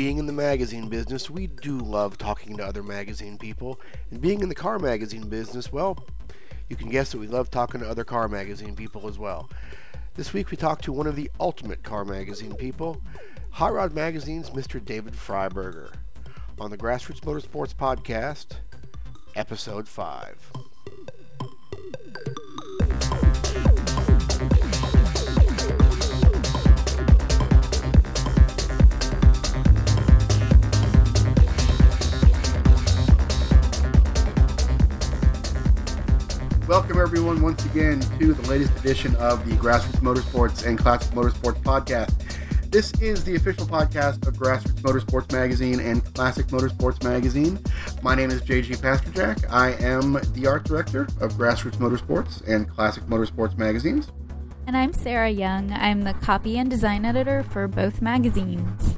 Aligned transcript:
being 0.00 0.16
in 0.16 0.24
the 0.24 0.32
magazine 0.32 0.88
business, 0.88 1.28
we 1.28 1.46
do 1.46 1.76
love 1.76 2.16
talking 2.16 2.56
to 2.56 2.64
other 2.64 2.82
magazine 2.82 3.36
people. 3.36 3.78
And 4.10 4.18
being 4.18 4.40
in 4.40 4.48
the 4.48 4.54
car 4.54 4.78
magazine 4.78 5.28
business, 5.28 5.70
well, 5.70 6.06
you 6.70 6.76
can 6.76 6.88
guess 6.88 7.12
that 7.12 7.18
we 7.18 7.26
love 7.26 7.50
talking 7.50 7.82
to 7.82 7.86
other 7.86 8.02
car 8.02 8.26
magazine 8.26 8.74
people 8.74 9.06
as 9.08 9.18
well. 9.18 9.50
This 10.14 10.32
week 10.32 10.50
we 10.50 10.56
talked 10.56 10.84
to 10.84 10.92
one 10.94 11.06
of 11.06 11.16
the 11.16 11.30
ultimate 11.38 11.82
car 11.82 12.06
magazine 12.06 12.54
people, 12.54 13.02
Hot 13.50 13.74
Rod 13.74 13.92
Magazine's 13.92 14.48
Mr. 14.48 14.82
David 14.82 15.12
Freiberger, 15.12 15.92
on 16.58 16.70
the 16.70 16.78
Grassroots 16.78 17.20
Motorsports 17.20 17.74
Podcast, 17.74 18.56
Episode 19.36 19.86
5. 19.86 20.59
Welcome, 36.90 37.06
everyone, 37.06 37.40
once 37.40 37.64
again 37.66 38.00
to 38.18 38.34
the 38.34 38.48
latest 38.48 38.76
edition 38.80 39.14
of 39.14 39.48
the 39.48 39.54
Grassroots 39.54 40.00
Motorsports 40.00 40.66
and 40.66 40.76
Classic 40.76 41.14
Motorsports 41.14 41.62
podcast. 41.62 42.12
This 42.68 42.92
is 43.00 43.22
the 43.22 43.36
official 43.36 43.64
podcast 43.64 44.26
of 44.26 44.36
Grassroots 44.36 44.80
Motorsports 44.80 45.30
Magazine 45.30 45.78
and 45.78 46.04
Classic 46.14 46.48
Motorsports 46.48 47.00
Magazine. 47.04 47.60
My 48.02 48.16
name 48.16 48.30
is 48.30 48.42
JG 48.42 48.78
Pasterjak. 48.78 49.48
I 49.48 49.74
am 49.74 50.14
the 50.32 50.48
art 50.48 50.64
director 50.64 51.02
of 51.20 51.34
Grassroots 51.34 51.76
Motorsports 51.76 52.44
and 52.48 52.68
Classic 52.68 53.04
Motorsports 53.04 53.56
magazines. 53.56 54.10
And 54.66 54.76
I'm 54.76 54.92
Sarah 54.92 55.30
Young. 55.30 55.70
I'm 55.70 56.02
the 56.02 56.14
copy 56.14 56.58
and 56.58 56.68
design 56.68 57.04
editor 57.04 57.44
for 57.44 57.68
both 57.68 58.02
magazines. 58.02 58.96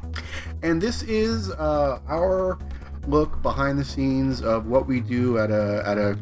And 0.63 0.81
this 0.81 1.03
is 1.03 1.51
uh, 1.51 2.01
our 2.09 2.59
look 3.07 3.43
behind 3.43 3.79
the 3.79 3.85
scenes 3.85 4.41
of 4.41 4.67
what 4.67 4.87
we 4.87 5.01
do 5.01 5.37
at 5.37 5.51
a 5.51 5.83
at 5.85 5.99
a 5.99 6.19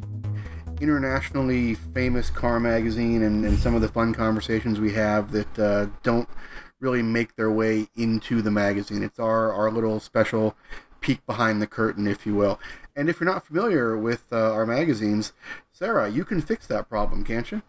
internationally 0.81 1.75
famous 1.75 2.31
car 2.31 2.59
magazine 2.59 3.23
and, 3.23 3.45
and 3.45 3.59
some 3.59 3.75
of 3.75 3.83
the 3.83 3.89
fun 3.89 4.15
conversations 4.15 4.81
we 4.81 4.93
have 4.93 5.33
that 5.33 5.59
uh, 5.59 5.87
don't 6.03 6.29
really 6.81 7.03
make 7.03 7.37
their 7.37 7.51
way 7.51 7.89
into 7.97 8.43
the 8.43 8.51
magazine. 8.51 9.03
It's 9.03 9.19
our, 9.19 9.53
our 9.53 9.71
little 9.71 10.01
special 10.01 10.57
peek 11.01 11.25
behind 11.27 11.61
the 11.61 11.67
curtain, 11.67 12.07
if 12.07 12.27
you 12.27 12.35
will. 12.35 12.59
And 12.97 13.09
if 13.09 13.21
you're 13.21 13.31
not 13.31 13.47
familiar 13.47 13.97
with 13.97 14.27
uh, 14.33 14.53
our 14.53 14.67
magazines, 14.67 15.33
Sarah, 15.73 16.09
you 16.09 16.25
can 16.25 16.41
fix 16.41 16.67
that 16.67 16.89
problem, 16.89 17.25
can't 17.25 17.51
you? 17.51 17.63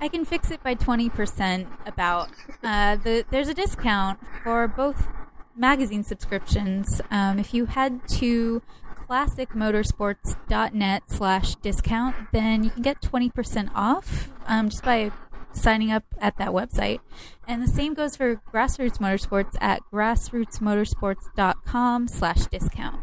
I 0.00 0.08
can 0.08 0.24
fix 0.24 0.50
it 0.50 0.62
by 0.62 0.74
20% 0.74 1.66
about. 1.86 2.30
Uh, 2.62 2.96
the, 2.96 3.24
there's 3.30 3.48
a 3.48 3.54
discount 3.54 4.20
for 4.44 4.68
both 4.68 5.08
magazine 5.56 6.04
subscriptions. 6.04 7.00
Um, 7.10 7.38
if 7.38 7.52
you 7.52 7.66
head 7.66 8.00
to 8.18 8.62
classicmotorsports.net 9.08 11.02
slash 11.06 11.54
discount, 11.56 12.14
then 12.32 12.64
you 12.64 12.70
can 12.70 12.82
get 12.82 13.00
20% 13.00 13.70
off 13.74 14.30
um, 14.46 14.68
just 14.68 14.84
by 14.84 15.10
signing 15.52 15.90
up 15.90 16.04
at 16.20 16.36
that 16.38 16.50
website. 16.50 17.00
And 17.46 17.62
the 17.62 17.68
same 17.68 17.94
goes 17.94 18.16
for 18.16 18.42
Grassroots 18.52 18.98
Motorsports 18.98 19.56
at 19.60 19.80
grassrootsmotorsports.com 19.92 22.08
slash 22.08 22.46
discount. 22.46 23.00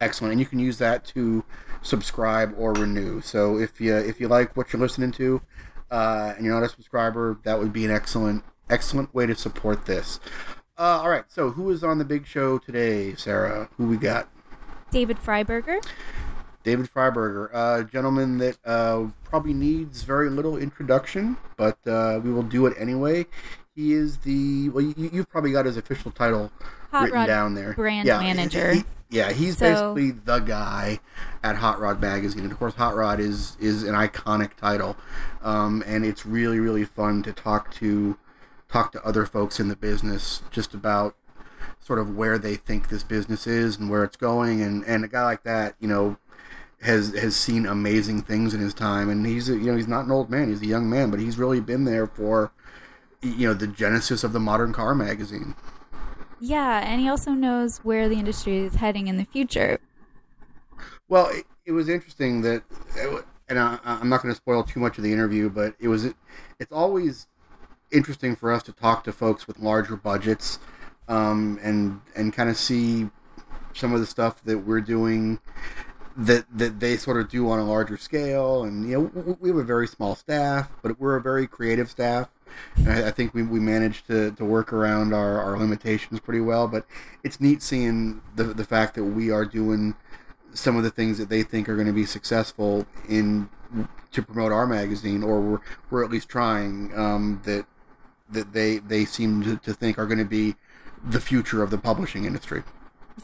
Excellent. 0.00 0.32
And 0.32 0.40
you 0.40 0.46
can 0.46 0.58
use 0.58 0.78
that 0.78 1.04
to 1.06 1.44
subscribe 1.82 2.54
or 2.58 2.72
renew. 2.72 3.20
So 3.20 3.58
if 3.58 3.80
you 3.80 3.94
if 3.96 4.20
you 4.20 4.26
like 4.28 4.56
what 4.56 4.72
you're 4.72 4.80
listening 4.80 5.12
to 5.12 5.42
uh, 5.90 6.34
and 6.36 6.44
you're 6.44 6.54
not 6.54 6.64
a 6.64 6.68
subscriber, 6.68 7.38
that 7.44 7.58
would 7.58 7.72
be 7.72 7.86
an 7.86 7.90
excellent 7.90 8.44
excellent 8.68 9.14
way 9.14 9.24
to 9.26 9.34
support 9.34 9.86
this. 9.86 10.20
Uh, 10.78 11.00
all 11.00 11.08
right. 11.08 11.24
So 11.28 11.48
who 11.50 11.70
is 11.70 11.82
on 11.82 11.96
the 11.96 12.04
big 12.04 12.26
show 12.26 12.58
today, 12.58 13.14
Sarah? 13.14 13.70
Who 13.78 13.86
we 13.86 13.96
got? 13.96 14.28
David 14.90 15.18
Freiberger. 15.18 15.84
David 16.66 16.90
Freiberger, 16.92 17.48
a 17.52 17.84
gentleman 17.84 18.38
that 18.38 18.58
uh, 18.64 19.06
probably 19.22 19.54
needs 19.54 20.02
very 20.02 20.28
little 20.28 20.56
introduction, 20.56 21.36
but 21.56 21.78
uh, 21.86 22.20
we 22.22 22.32
will 22.32 22.42
do 22.42 22.66
it 22.66 22.74
anyway. 22.76 23.26
He 23.76 23.92
is 23.92 24.18
the 24.18 24.70
well, 24.70 24.82
you, 24.82 25.10
have 25.10 25.28
probably 25.28 25.52
got 25.52 25.66
his 25.66 25.76
official 25.76 26.10
title 26.10 26.50
Hot 26.90 27.04
written 27.04 27.18
Rod 27.20 27.26
down 27.26 27.54
there. 27.54 27.74
Brand 27.74 28.08
yeah, 28.08 28.18
manager. 28.18 28.74
He, 28.74 28.84
yeah, 29.10 29.30
he's 29.30 29.58
so, 29.58 29.94
basically 29.94 30.10
the 30.24 30.40
guy 30.40 30.98
at 31.44 31.56
Hot 31.56 31.78
Rod 31.78 32.00
Magazine, 32.00 32.42
and 32.42 32.50
of 32.50 32.58
course, 32.58 32.74
Hot 32.74 32.96
Rod 32.96 33.20
is 33.20 33.56
is 33.60 33.84
an 33.84 33.94
iconic 33.94 34.56
title, 34.56 34.96
um, 35.42 35.84
and 35.86 36.04
it's 36.04 36.26
really 36.26 36.58
really 36.58 36.84
fun 36.84 37.22
to 37.22 37.32
talk 37.32 37.72
to 37.74 38.18
talk 38.68 38.90
to 38.92 39.04
other 39.04 39.24
folks 39.24 39.60
in 39.60 39.68
the 39.68 39.76
business 39.76 40.42
just 40.50 40.74
about 40.74 41.14
sort 41.86 42.00
of 42.00 42.16
where 42.16 42.36
they 42.36 42.56
think 42.56 42.88
this 42.88 43.04
business 43.04 43.46
is 43.46 43.76
and 43.76 43.88
where 43.88 44.02
it's 44.02 44.16
going. 44.16 44.60
And, 44.60 44.84
and 44.86 45.04
a 45.04 45.08
guy 45.08 45.22
like 45.22 45.44
that, 45.44 45.76
you 45.78 45.86
know, 45.86 46.16
has 46.82 47.14
has 47.14 47.36
seen 47.36 47.64
amazing 47.64 48.22
things 48.22 48.52
in 48.52 48.60
his 48.60 48.74
time. 48.74 49.08
And 49.08 49.24
he's 49.24 49.48
a, 49.48 49.52
you 49.52 49.66
know 49.66 49.76
he's 49.76 49.86
not 49.86 50.04
an 50.04 50.10
old 50.10 50.28
man; 50.28 50.48
he's 50.48 50.62
a 50.62 50.66
young 50.66 50.90
man, 50.90 51.10
but 51.10 51.20
he's 51.20 51.38
really 51.38 51.60
been 51.60 51.84
there 51.84 52.06
for 52.06 52.50
you 53.22 53.46
know 53.46 53.54
the 53.54 53.68
genesis 53.68 54.24
of 54.24 54.32
the 54.32 54.40
modern 54.40 54.72
car 54.72 54.94
magazine. 54.94 55.54
Yeah, 56.40 56.80
and 56.84 57.00
he 57.00 57.08
also 57.08 57.30
knows 57.30 57.78
where 57.78 58.08
the 58.08 58.16
industry 58.16 58.58
is 58.58 58.74
heading 58.74 59.06
in 59.06 59.16
the 59.16 59.24
future. 59.24 59.78
Well, 61.08 61.28
it, 61.28 61.46
it 61.64 61.72
was 61.72 61.88
interesting 61.88 62.42
that, 62.42 62.62
and 63.48 63.58
I, 63.58 63.78
I'm 63.84 64.10
not 64.10 64.22
going 64.22 64.34
to 64.34 64.36
spoil 64.36 64.62
too 64.62 64.80
much 64.80 64.98
of 64.98 65.04
the 65.04 65.12
interview, 65.12 65.48
but 65.48 65.76
it 65.78 65.88
was 65.88 66.12
it's 66.58 66.72
always 66.72 67.28
interesting 67.92 68.36
for 68.36 68.52
us 68.52 68.62
to 68.64 68.72
talk 68.72 69.04
to 69.04 69.12
folks 69.12 69.46
with 69.46 69.60
larger 69.60 69.96
budgets 69.96 70.58
um, 71.08 71.58
and 71.62 72.00
and 72.14 72.32
kind 72.32 72.50
of 72.50 72.56
see 72.56 73.10
some 73.74 73.92
of 73.92 74.00
the 74.00 74.06
stuff 74.06 74.42
that 74.44 74.58
we're 74.58 74.80
doing 74.80 75.38
that 76.16 76.46
that 76.50 76.80
they 76.80 76.96
sort 76.96 77.20
of 77.20 77.28
do 77.28 77.48
on 77.50 77.58
a 77.58 77.64
larger 77.64 77.96
scale. 77.96 78.64
And 78.64 78.88
you 78.88 79.10
know, 79.14 79.36
we 79.38 79.50
have 79.50 79.58
a 79.58 79.64
very 79.64 79.86
small 79.86 80.14
staff, 80.14 80.72
but 80.82 80.98
we're 80.98 81.16
a 81.16 81.22
very 81.22 81.46
creative 81.46 81.90
staff. 81.90 82.28
And 82.76 82.88
I, 82.88 83.08
I 83.08 83.10
think 83.10 83.34
we, 83.34 83.42
we 83.42 83.60
managed 83.60 84.06
to, 84.06 84.30
to 84.32 84.44
work 84.44 84.72
around 84.72 85.12
our, 85.12 85.40
our 85.40 85.58
limitations 85.58 86.20
pretty 86.20 86.40
well. 86.40 86.68
But 86.68 86.86
it's 87.22 87.40
neat 87.40 87.62
seeing 87.62 88.22
the 88.34 88.44
the 88.44 88.64
fact 88.64 88.94
that 88.94 89.04
we 89.04 89.30
are 89.30 89.44
doing 89.44 89.94
some 90.54 90.76
of 90.76 90.82
the 90.82 90.90
things 90.90 91.18
that 91.18 91.28
they 91.28 91.42
think 91.42 91.68
are 91.68 91.74
going 91.74 91.86
to 91.86 91.92
be 91.92 92.06
successful 92.06 92.86
in 93.08 93.50
to 94.12 94.22
promote 94.22 94.52
our 94.52 94.66
magazine, 94.66 95.22
or 95.22 95.40
we're, 95.40 95.58
we're 95.90 96.04
at 96.04 96.10
least 96.10 96.28
trying 96.28 96.96
um, 96.96 97.42
that 97.44 97.66
that 98.30 98.52
they 98.52 98.78
they 98.78 99.04
seem 99.04 99.42
to, 99.42 99.56
to 99.58 99.74
think 99.74 99.98
are 99.98 100.06
going 100.06 100.18
to 100.18 100.24
be 100.24 100.56
the 101.08 101.20
future 101.20 101.62
of 101.62 101.70
the 101.70 101.78
publishing 101.78 102.24
industry. 102.24 102.62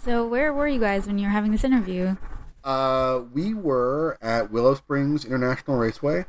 So, 0.00 0.26
where 0.26 0.53
were 0.53 0.69
you 0.69 0.81
guys 0.81 1.06
when 1.06 1.19
you 1.19 1.26
were 1.26 1.32
having 1.32 1.53
this 1.53 1.65
interview? 1.65 2.16
Uh, 2.65 3.22
we 3.32 3.53
were 3.53 4.19
at 4.22 4.50
Willow 4.50 4.75
Springs 4.75 5.25
International 5.25 5.76
Raceway, 5.76 6.25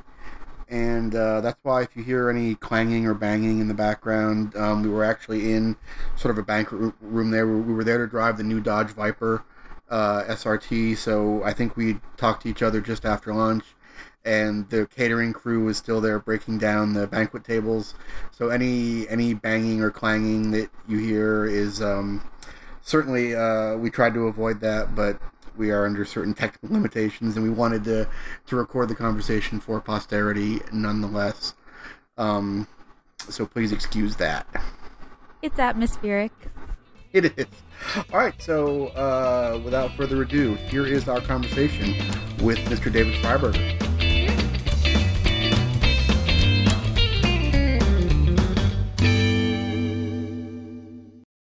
and 0.67 1.15
uh, 1.15 1.41
that's 1.41 1.59
why 1.63 1.83
if 1.83 1.95
you 1.95 2.03
hear 2.03 2.29
any 2.29 2.55
clanging 2.55 3.05
or 3.05 3.13
banging 3.13 3.59
in 3.59 3.67
the 3.67 3.73
background, 3.73 4.55
um, 4.55 4.81
we 4.81 4.89
were 4.89 5.03
actually 5.03 5.53
in 5.53 5.77
sort 6.15 6.31
of 6.31 6.37
a 6.37 6.43
banquet 6.43 6.93
room 6.99 7.31
there. 7.31 7.47
We 7.47 7.73
were 7.73 7.83
there 7.83 7.99
to 7.99 8.07
drive 8.07 8.37
the 8.37 8.43
new 8.43 8.59
Dodge 8.59 8.89
Viper 8.89 9.43
uh, 9.89 10.23
SRT, 10.23 10.97
so 10.97 11.43
I 11.43 11.53
think 11.53 11.77
we 11.77 11.99
talked 12.17 12.43
to 12.43 12.49
each 12.49 12.63
other 12.63 12.81
just 12.81 13.05
after 13.05 13.33
lunch 13.33 13.63
and 14.25 14.69
the 14.69 14.87
catering 14.87 15.33
crew 15.33 15.65
was 15.65 15.77
still 15.77 15.99
there 15.99 16.19
breaking 16.19 16.57
down 16.57 16.93
the 16.93 17.07
banquet 17.07 17.43
tables. 17.43 17.93
So 18.31 18.49
any 18.49 19.07
any 19.09 19.33
banging 19.33 19.81
or 19.81 19.91
clanging 19.91 20.51
that 20.51 20.69
you 20.87 20.99
hear 20.99 21.45
is 21.45 21.81
um, 21.81 22.27
certainly 22.81 23.35
uh, 23.35 23.75
we 23.75 23.89
tried 23.89 24.13
to 24.13 24.27
avoid 24.27 24.61
that, 24.61 24.95
but 24.95 25.19
we 25.55 25.71
are 25.71 25.85
under 25.85 26.05
certain 26.05 26.33
technical 26.33 26.69
limitations, 26.75 27.35
and 27.35 27.43
we 27.43 27.51
wanted 27.51 27.83
to 27.85 28.07
to 28.47 28.55
record 28.55 28.89
the 28.89 28.95
conversation 28.95 29.59
for 29.59 29.81
posterity 29.81 30.59
nonetheless. 30.71 31.53
Um, 32.17 32.67
so 33.17 33.45
please 33.45 33.71
excuse 33.71 34.15
that. 34.17 34.47
It's 35.41 35.59
atmospheric. 35.59 36.31
It 37.11 37.37
is. 37.37 37.45
All 38.11 38.19
right, 38.19 38.41
so 38.41 38.87
uh, 38.87 39.61
without 39.63 39.91
further 39.95 40.21
ado, 40.23 40.55
here 40.55 40.85
is 40.85 41.07
our 41.07 41.21
conversation 41.21 41.93
with 42.41 42.57
Mr. 42.59 42.91
David 42.91 43.13
Freiberger. 43.15 43.82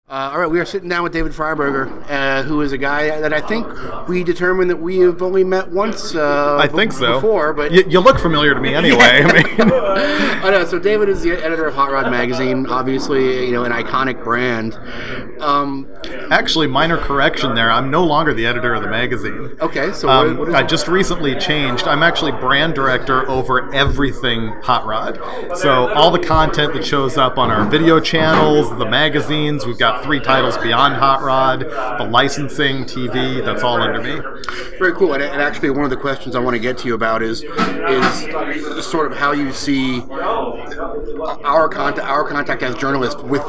Uh, 0.10 0.30
all 0.32 0.40
right, 0.40 0.50
we 0.50 0.58
are 0.58 0.64
sitting 0.64 0.88
down 0.88 1.04
with 1.04 1.12
David 1.12 1.34
Freiberger, 1.34 2.10
uh, 2.10 2.42
who 2.44 2.62
is 2.62 2.72
a 2.72 2.78
guy 2.78 3.20
that 3.20 3.34
I 3.34 3.42
think 3.42 3.68
we 4.08 4.24
determined 4.24 4.70
that 4.70 4.78
we 4.78 5.00
have 5.00 5.22
only 5.22 5.44
met 5.44 5.70
once. 5.70 6.16
Uh, 6.16 6.56
I 6.56 6.66
think 6.66 6.94
so. 6.94 7.16
Before, 7.16 7.52
but 7.52 7.74
you, 7.74 7.84
you 7.90 8.00
look 8.00 8.18
familiar 8.18 8.54
to 8.54 8.62
me 8.62 8.74
anyway. 8.74 9.22
I 9.26 9.34
mean, 9.34 9.46
I 9.60 10.50
know. 10.50 10.64
So 10.64 10.80
David 10.80 11.10
is 11.10 11.24
the 11.24 11.34
editor 11.34 11.66
of 11.66 11.76
Hot 11.76 11.92
Rod 11.92 12.10
Magazine, 12.10 12.68
obviously, 12.68 13.48
you 13.48 13.52
know, 13.52 13.66
an 13.66 13.74
iconic 13.74 14.24
brand. 14.24 14.80
Um, 15.42 15.90
Actually, 16.32 16.68
minor 16.68 16.98
correction 16.98 17.54
there. 17.54 17.70
I'm 17.70 17.92
no 17.92 18.06
longer 18.06 18.34
the 18.34 18.46
editor 18.46 18.74
of 18.74 18.84
the 18.84 18.90
magazine. 18.90 19.58
Okay, 19.60 19.92
so 19.92 20.08
um, 20.08 20.38
what, 20.38 20.48
what 20.48 20.56
I 20.56 20.64
just 20.64 20.88
recently 20.88 21.36
changed. 21.36 21.86
I'm 21.86 22.02
actually 22.02 22.32
brand 22.32 22.76
director 22.76 23.30
over 23.30 23.74
everything 23.74 24.54
Hot 24.64 24.86
Rod. 24.86 25.20
So 25.58 25.94
all 25.94 26.12
the 26.12 26.20
content 26.20 26.74
that 26.76 26.86
shows 26.86 27.18
up 27.18 27.38
on 27.38 27.52
our 27.52 27.66
video 27.66 28.00
channels, 28.00 28.70
the 28.78 28.86
magazines, 28.86 29.66
we've 29.66 29.78
got 29.78 29.98
three 30.08 30.20
titles 30.22 30.58
beyond 30.60 30.96
Hot 30.96 31.22
Rod, 31.22 31.60
the 31.60 32.08
licensing, 32.10 32.86
TV. 32.86 33.44
That's 33.44 33.62
all 33.62 33.82
under 33.82 34.02
me. 34.02 34.22
Very 34.80 34.94
cool. 34.94 35.14
And, 35.14 35.22
and 35.22 35.42
actually, 35.42 35.70
one 35.70 35.84
of 35.84 35.90
the 35.90 35.98
questions 35.98 36.34
I 36.34 36.40
want 36.40 36.56
to 36.56 36.60
get 36.60 36.78
to 36.80 36.88
you 36.88 36.96
about 36.96 37.22
is 37.22 37.44
is 37.44 38.86
sort 38.86 39.12
of 39.12 39.18
how 39.18 39.34
you 39.34 39.52
see 39.52 40.02
our 41.44 41.68
contact 41.68 42.08
our 42.08 42.26
contact 42.26 42.64
as 42.64 42.76
journalists 42.76 43.22
with 43.22 43.44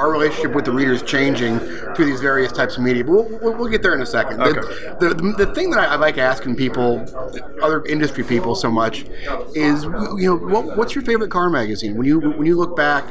our 0.00 0.10
relationship 0.10 0.54
with 0.54 0.64
the 0.64 0.72
readers 0.72 1.02
changing 1.02 1.58
through 1.94 2.06
these 2.06 2.20
various 2.20 2.50
types 2.52 2.76
of 2.76 2.82
media. 2.82 3.04
But 3.04 3.12
we'll, 3.12 3.38
we'll, 3.38 3.56
we'll 3.56 3.68
get 3.68 3.82
there 3.82 3.94
in 3.94 4.00
a 4.00 4.06
second. 4.06 4.40
Okay. 4.40 4.60
The, 4.98 5.14
the, 5.14 5.44
the 5.44 5.54
thing 5.54 5.70
that 5.70 5.78
I, 5.78 5.94
I 5.94 5.96
like 5.96 6.16
asking 6.18 6.56
people, 6.56 7.06
other 7.62 7.84
industry 7.84 8.24
people, 8.24 8.54
so 8.54 8.70
much 8.70 9.04
is 9.54 9.84
you 9.84 10.26
know 10.26 10.36
what, 10.36 10.76
what's 10.76 10.94
your 10.94 11.04
favorite 11.04 11.30
car 11.30 11.50
magazine 11.50 11.96
when 11.96 12.06
you 12.06 12.18
when 12.18 12.46
you 12.46 12.56
look 12.56 12.76
back, 12.76 13.04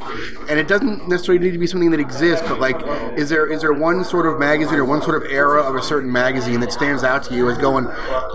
and 0.49 0.59
it 0.59 0.67
doesn't 0.67 1.07
necessarily 1.07 1.43
need 1.43 1.51
to 1.51 1.59
be 1.59 1.67
something 1.67 1.91
that 1.91 1.99
exists, 1.99 2.47
but 2.47 2.59
like 2.59 2.77
is 3.17 3.29
there 3.29 3.45
is 3.45 3.61
there 3.61 3.73
one 3.73 4.03
sort 4.03 4.25
of 4.25 4.39
magazine 4.39 4.79
or 4.79 4.85
one 4.85 5.01
sort 5.01 5.21
of 5.21 5.29
era 5.31 5.61
of 5.61 5.75
a 5.75 5.81
certain 5.81 6.11
magazine 6.11 6.59
that 6.59 6.71
stands 6.71 7.03
out 7.03 7.23
to 7.23 7.35
you 7.35 7.49
as 7.49 7.57
going, 7.57 7.85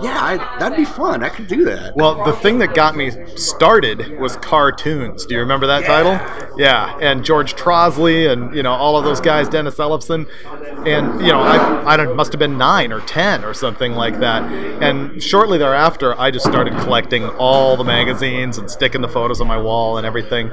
yeah, 0.01 0.17
I, 0.21 0.57
that'd 0.59 0.77
be 0.77 0.85
fun. 0.85 1.23
I 1.23 1.29
could 1.29 1.47
do 1.47 1.65
that. 1.65 1.95
Well, 1.95 2.23
the 2.23 2.33
thing 2.33 2.59
that 2.59 2.73
got 2.73 2.95
me 2.95 3.11
started 3.35 4.19
was 4.19 4.37
cartoons. 4.37 5.25
Do 5.25 5.33
you 5.33 5.39
remember 5.41 5.67
that 5.67 5.85
title? 5.85 6.13
Yeah, 6.57 6.97
and 7.01 7.23
George 7.25 7.55
Trosley 7.55 8.31
and 8.31 8.44
you 8.53 8.63
know 8.63 8.73
all 8.73 8.97
of 8.97 9.05
those 9.05 9.21
guys, 9.21 9.47
Dennis 9.49 9.75
Ellefson, 9.75 10.27
and 10.85 11.21
you 11.21 11.31
know 11.31 11.39
I 11.41 11.93
I 11.93 11.97
don't, 11.97 12.15
must 12.15 12.31
have 12.33 12.39
been 12.39 12.57
nine 12.57 12.91
or 12.91 13.01
ten 13.01 13.43
or 13.43 13.53
something 13.53 13.93
like 13.93 14.19
that. 14.19 14.43
And 14.81 15.21
shortly 15.21 15.57
thereafter, 15.57 16.19
I 16.19 16.31
just 16.31 16.45
started 16.45 16.73
collecting 16.79 17.25
all 17.25 17.77
the 17.77 17.83
magazines 17.83 18.57
and 18.57 18.69
sticking 18.69 19.01
the 19.01 19.07
photos 19.09 19.39
on 19.41 19.47
my 19.47 19.57
wall 19.57 19.97
and 19.97 20.05
everything. 20.05 20.51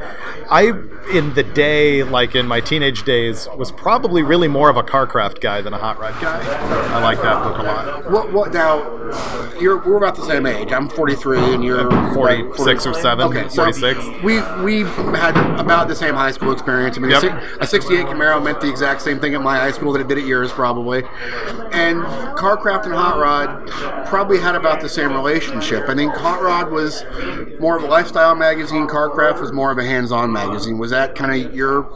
I 0.50 0.72
in 1.12 1.34
the 1.34 1.42
day, 1.42 2.02
like 2.04 2.34
in 2.34 2.46
my 2.46 2.60
teenage 2.60 3.02
days, 3.04 3.48
was 3.56 3.72
probably 3.72 4.22
really 4.22 4.48
more 4.48 4.70
of 4.70 4.76
a 4.76 4.82
carcraft 4.82 5.40
guy 5.40 5.60
than 5.60 5.72
a 5.72 5.78
hot 5.78 5.98
rod 5.98 6.20
guy. 6.20 6.40
I 6.94 7.02
like 7.02 7.20
that 7.22 7.42
book 7.42 7.58
a 7.58 7.62
lot. 7.62 8.10
What, 8.10 8.32
what 8.32 8.52
now? 8.52 8.78
You're 9.60 9.78
we're 9.78 9.96
about 9.96 10.16
the 10.16 10.24
same 10.24 10.46
age. 10.46 10.72
I'm 10.72 10.88
43, 10.88 11.54
and 11.54 11.64
you're 11.64 11.90
46 12.14 12.86
or 12.86 12.94
7, 12.94 13.26
Okay, 13.28 13.48
so 13.48 13.62
46. 13.64 14.22
we 14.22 14.40
we 14.62 14.80
had 15.18 15.36
about 15.60 15.88
the 15.88 15.94
same 15.94 16.14
high 16.14 16.30
school 16.32 16.52
experience. 16.52 16.96
I 16.96 17.00
mean, 17.00 17.10
Yep. 17.10 17.22
a 17.60 17.66
68 17.72 18.04
Camaro 18.04 18.44
meant 18.44 18.60
the 18.60 18.68
exact 18.68 19.00
same 19.00 19.18
thing 19.18 19.34
at 19.34 19.40
my 19.40 19.56
high 19.56 19.70
school 19.70 19.94
that 19.94 20.00
it 20.02 20.06
did 20.06 20.18
at 20.18 20.26
yours, 20.26 20.52
probably. 20.52 21.04
And 21.72 22.02
Carcraft 22.36 22.84
and 22.84 22.92
Hot 22.92 23.18
Rod 23.18 23.66
probably 24.06 24.40
had 24.40 24.54
about 24.54 24.82
the 24.82 24.90
same 24.90 25.14
relationship. 25.14 25.88
I 25.88 25.94
think 25.94 26.12
Hot 26.16 26.42
Rod 26.42 26.70
was 26.70 27.02
more 27.58 27.78
of 27.78 27.82
a 27.82 27.86
lifestyle 27.86 28.34
magazine. 28.34 28.86
Carcraft 28.86 29.40
was 29.40 29.52
more 29.52 29.70
of 29.70 29.78
a 29.78 29.84
hands-on 29.84 30.30
magazine. 30.30 30.76
Was 30.76 30.90
that 30.90 31.14
kind 31.14 31.46
of 31.46 31.54
your? 31.54 31.90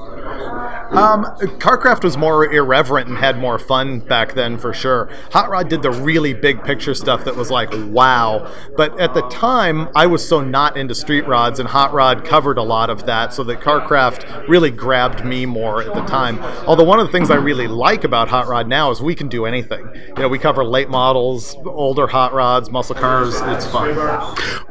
Um, 0.97 1.25
Carcraft 1.59 2.05
was 2.05 2.17
more 2.17 2.51
irreverent 2.51 3.09
and 3.09 3.19
had 3.19 3.39
more 3.39 3.59
fun 3.59 3.99
back 3.99 4.33
then 4.33 4.57
for 4.57 4.73
sure. 4.73 5.11
Hot 5.33 5.51
Rod 5.51 5.69
did 5.69 5.83
the 5.83 5.91
really 5.91 6.33
big 6.33 6.65
picture 6.65 6.95
stuff 6.95 7.25
that 7.25 7.37
was 7.37 7.51
like 7.51 7.69
wow. 7.91 8.51
But 8.79 8.99
at 8.99 9.13
the 9.13 9.29
time, 9.29 9.91
I 9.95 10.07
was 10.07 10.27
so 10.27 10.41
not 10.41 10.79
into 10.79 10.95
street 10.95 11.27
rods, 11.27 11.61
and 11.61 11.69
Hot 11.69 11.93
Rod 11.93 12.25
covered 12.25 12.57
a 12.57 12.63
lot 12.63 12.89
of 12.89 13.05
that, 13.05 13.35
so 13.35 13.45
that 13.45 13.61
Carcraft 13.61 14.49
really 14.49 14.71
grabbed 14.71 15.23
me 15.23 15.45
more 15.45 15.66
at 15.83 15.95
the 15.95 16.03
time. 16.05 16.39
Although 16.67 16.85
one 16.85 16.99
of 17.01 17.07
the 17.07 17.13
things 17.13 17.31
I 17.31 17.37
really 17.37 17.67
like 17.69 18.05
about 18.05 18.29
Hot 18.29 18.47
Rod 18.47 18.69
now 18.69 18.91
is 18.91 19.01
we 19.01 19.15
can 19.15 19.29
do 19.29 19.45
anything. 19.47 19.89
You 20.09 20.23
know, 20.23 20.29
we 20.29 20.39
cover 20.39 20.65
late 20.65 20.89
models, 20.89 21.57
older 21.67 22.07
hot 22.07 22.33
rods, 22.33 22.71
muscle 22.71 22.95
cars. 22.95 23.35
It's 23.43 23.67
fun. 23.67 23.95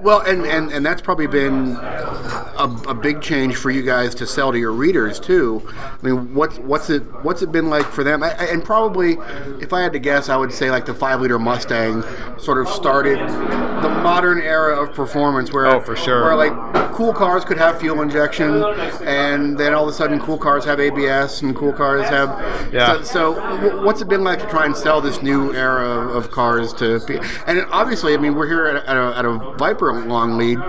Well, 0.01 0.21
and, 0.21 0.45
and, 0.45 0.71
and 0.71 0.85
that's 0.85 1.01
probably 1.01 1.27
been 1.27 1.75
a, 1.77 2.83
a 2.87 2.93
big 2.93 3.21
change 3.21 3.55
for 3.55 3.69
you 3.71 3.81
guys 3.83 4.15
to 4.15 4.25
sell 4.27 4.51
to 4.51 4.57
your 4.59 4.71
readers 4.71 5.19
too. 5.19 5.67
I 5.75 5.97
mean, 6.01 6.33
what's 6.33 6.57
what's 6.59 6.89
it 6.89 7.01
what's 7.23 7.41
it 7.41 7.51
been 7.51 7.69
like 7.69 7.85
for 7.85 8.03
them? 8.03 8.23
I, 8.23 8.31
I- 8.37 8.45
and 8.45 8.63
probably, 8.63 9.17
if 9.61 9.73
I 9.73 9.81
had 9.81 9.93
to 9.93 9.99
guess, 9.99 10.29
I 10.29 10.37
would 10.37 10.53
say 10.53 10.69
like 10.71 10.85
the 10.85 10.93
five 10.93 11.19
liter 11.21 11.39
Mustang 11.39 12.03
sort 12.37 12.59
of 12.59 12.69
started 12.69 13.17
the 13.19 13.89
modern 13.89 14.39
era 14.39 14.81
of 14.81 14.93
performance, 14.93 15.51
where 15.51 15.65
Oh, 15.65 15.79
for 15.81 15.95
sure. 15.95 16.23
where 16.23 16.35
like 16.35 16.91
cool 16.93 17.11
cars 17.13 17.43
could 17.43 17.57
have 17.57 17.79
fuel 17.79 18.01
injection, 18.01 18.63
and 19.03 19.57
then 19.57 19.73
all 19.73 19.83
of 19.83 19.89
a 19.89 19.93
sudden 19.93 20.19
cool 20.19 20.37
cars 20.37 20.63
have 20.65 20.79
ABS 20.87 21.41
and 21.41 21.55
cool 21.55 21.73
cars 21.73 22.07
have. 22.09 22.29
Yeah. 22.73 23.01
So, 23.03 23.33
so 23.35 23.83
what's 23.83 24.01
it 24.01 24.07
been 24.07 24.23
like 24.23 24.39
to 24.39 24.47
try 24.49 24.65
and 24.65 24.75
sell 24.75 25.01
this 25.01 25.21
new 25.21 25.53
era 25.53 26.07
of 26.17 26.31
cars 26.31 26.73
to? 26.73 26.99
pe- 27.05 27.19
And 27.47 27.65
obviously, 27.71 28.13
I 28.13 28.17
mean, 28.17 28.35
we're 28.35 28.47
here 28.47 28.65
at 28.67 28.75
a, 28.77 28.89
at 28.89 28.97
a, 28.97 29.17
at 29.19 29.25
a 29.25 29.55
Viper 29.57 29.93
long 30.05 30.37
lead. 30.37 30.59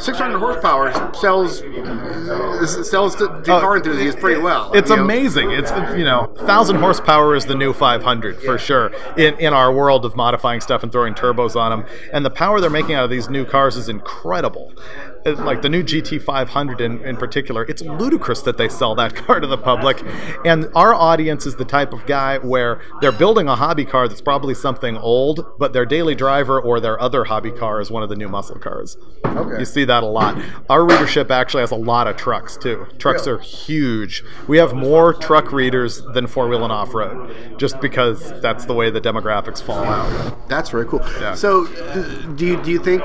600 0.00 0.38
horsepower 0.38 0.92
sells 1.14 1.62
uh, 1.62 2.66
sells 2.66 3.14
to, 3.16 3.26
to 3.44 3.54
uh, 3.54 3.60
car 3.60 3.76
enthusiasts 3.76 4.20
pretty 4.20 4.40
well. 4.40 4.72
It's 4.72 4.90
you 4.90 4.96
know? 4.96 5.02
amazing. 5.02 5.50
It's 5.50 5.70
you 5.96 6.04
know, 6.04 6.34
thousand 6.38 6.76
horsepower 6.76 7.34
is 7.34 7.46
the 7.46 7.54
new 7.54 7.72
500 7.72 8.40
for 8.40 8.58
sure 8.58 8.90
in 9.16 9.34
in 9.38 9.52
our 9.52 9.72
world 9.72 10.04
of 10.04 10.16
modifying 10.16 10.60
stuff 10.60 10.82
and 10.82 10.90
throwing 10.92 11.14
turbos 11.14 11.56
on 11.56 11.70
them. 11.70 11.88
And 12.12 12.24
the 12.24 12.30
power 12.30 12.60
they're 12.60 12.70
making 12.70 12.94
out 12.94 13.04
of 13.04 13.10
these 13.10 13.28
new 13.28 13.44
cars 13.44 13.76
is 13.76 13.88
incredible. 13.88 14.72
It- 15.24 15.38
Like 15.38 15.62
the 15.62 15.68
new 15.68 15.82
GT 15.82 16.20
500 16.22 16.80
in, 16.80 17.00
in 17.04 17.16
particular, 17.16 17.64
it's 17.64 17.82
ludicrous 17.82 18.42
that 18.42 18.56
they 18.58 18.68
sell 18.68 18.94
that 18.96 19.14
car 19.14 19.40
to 19.40 19.46
the 19.46 19.53
public. 19.56 20.02
And 20.44 20.68
our 20.74 20.94
audience 20.94 21.46
is 21.46 21.56
the 21.56 21.64
type 21.64 21.92
of 21.92 22.06
guy 22.06 22.38
where 22.38 22.80
they're 23.00 23.12
building 23.12 23.48
a 23.48 23.56
hobby 23.56 23.84
car 23.84 24.08
that's 24.08 24.20
probably 24.20 24.54
something 24.54 24.96
old, 24.96 25.46
but 25.58 25.72
their 25.72 25.86
daily 25.86 26.14
driver 26.14 26.60
or 26.60 26.80
their 26.80 27.00
other 27.00 27.24
hobby 27.24 27.50
car 27.50 27.80
is 27.80 27.90
one 27.90 28.02
of 28.02 28.08
the 28.08 28.16
new 28.16 28.28
muscle 28.28 28.58
cars. 28.58 28.96
Okay. 29.24 29.58
You 29.58 29.64
see 29.64 29.84
that 29.84 30.02
a 30.02 30.06
lot. 30.06 30.40
Our 30.68 30.84
readership 30.84 31.30
actually 31.30 31.62
has 31.62 31.70
a 31.70 31.76
lot 31.76 32.06
of 32.06 32.16
trucks 32.16 32.56
too. 32.56 32.86
Trucks 32.98 33.26
are 33.26 33.38
huge. 33.38 34.22
We 34.46 34.58
have 34.58 34.74
more 34.74 35.12
truck 35.12 35.52
readers 35.52 36.02
than 36.14 36.26
four 36.26 36.48
wheel 36.48 36.64
and 36.64 36.72
off 36.72 36.94
road, 36.94 37.58
just 37.58 37.80
because 37.80 38.40
that's 38.40 38.64
the 38.64 38.74
way 38.74 38.90
the 38.90 39.00
demographics 39.00 39.62
fall 39.62 39.84
out. 39.84 40.48
That's 40.48 40.70
very 40.70 40.86
cool. 40.86 41.00
Yeah. 41.20 41.34
So, 41.34 41.66
do 42.34 42.46
you, 42.46 42.62
do 42.62 42.70
you 42.70 42.78
think 42.78 43.02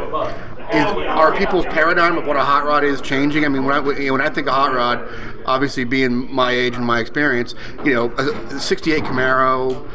is 0.74 0.86
are 0.86 1.36
people's 1.36 1.66
paradigm 1.66 2.18
of 2.18 2.26
what 2.26 2.36
a 2.36 2.44
hot 2.44 2.66
rod 2.66 2.84
is 2.84 3.02
changing? 3.02 3.46
I 3.46 3.50
mean, 3.50 3.66
when 3.66 3.76
I 3.76 3.98
you 3.98 4.08
know, 4.08 4.14
when 4.14 4.22
I 4.22 4.30
think 4.30 4.48
of 4.48 4.54
hot 4.54 4.74
rod, 4.74 5.08
obviously 5.46 5.84
being 5.84 6.32
my 6.34 6.52
age 6.52 6.76
and 6.76 6.86
my 6.86 7.00
experience, 7.00 7.56
you 7.84 7.94
know, 7.94 8.12
a 8.12 8.60
'68 8.60 9.04
Camaro, 9.04 9.88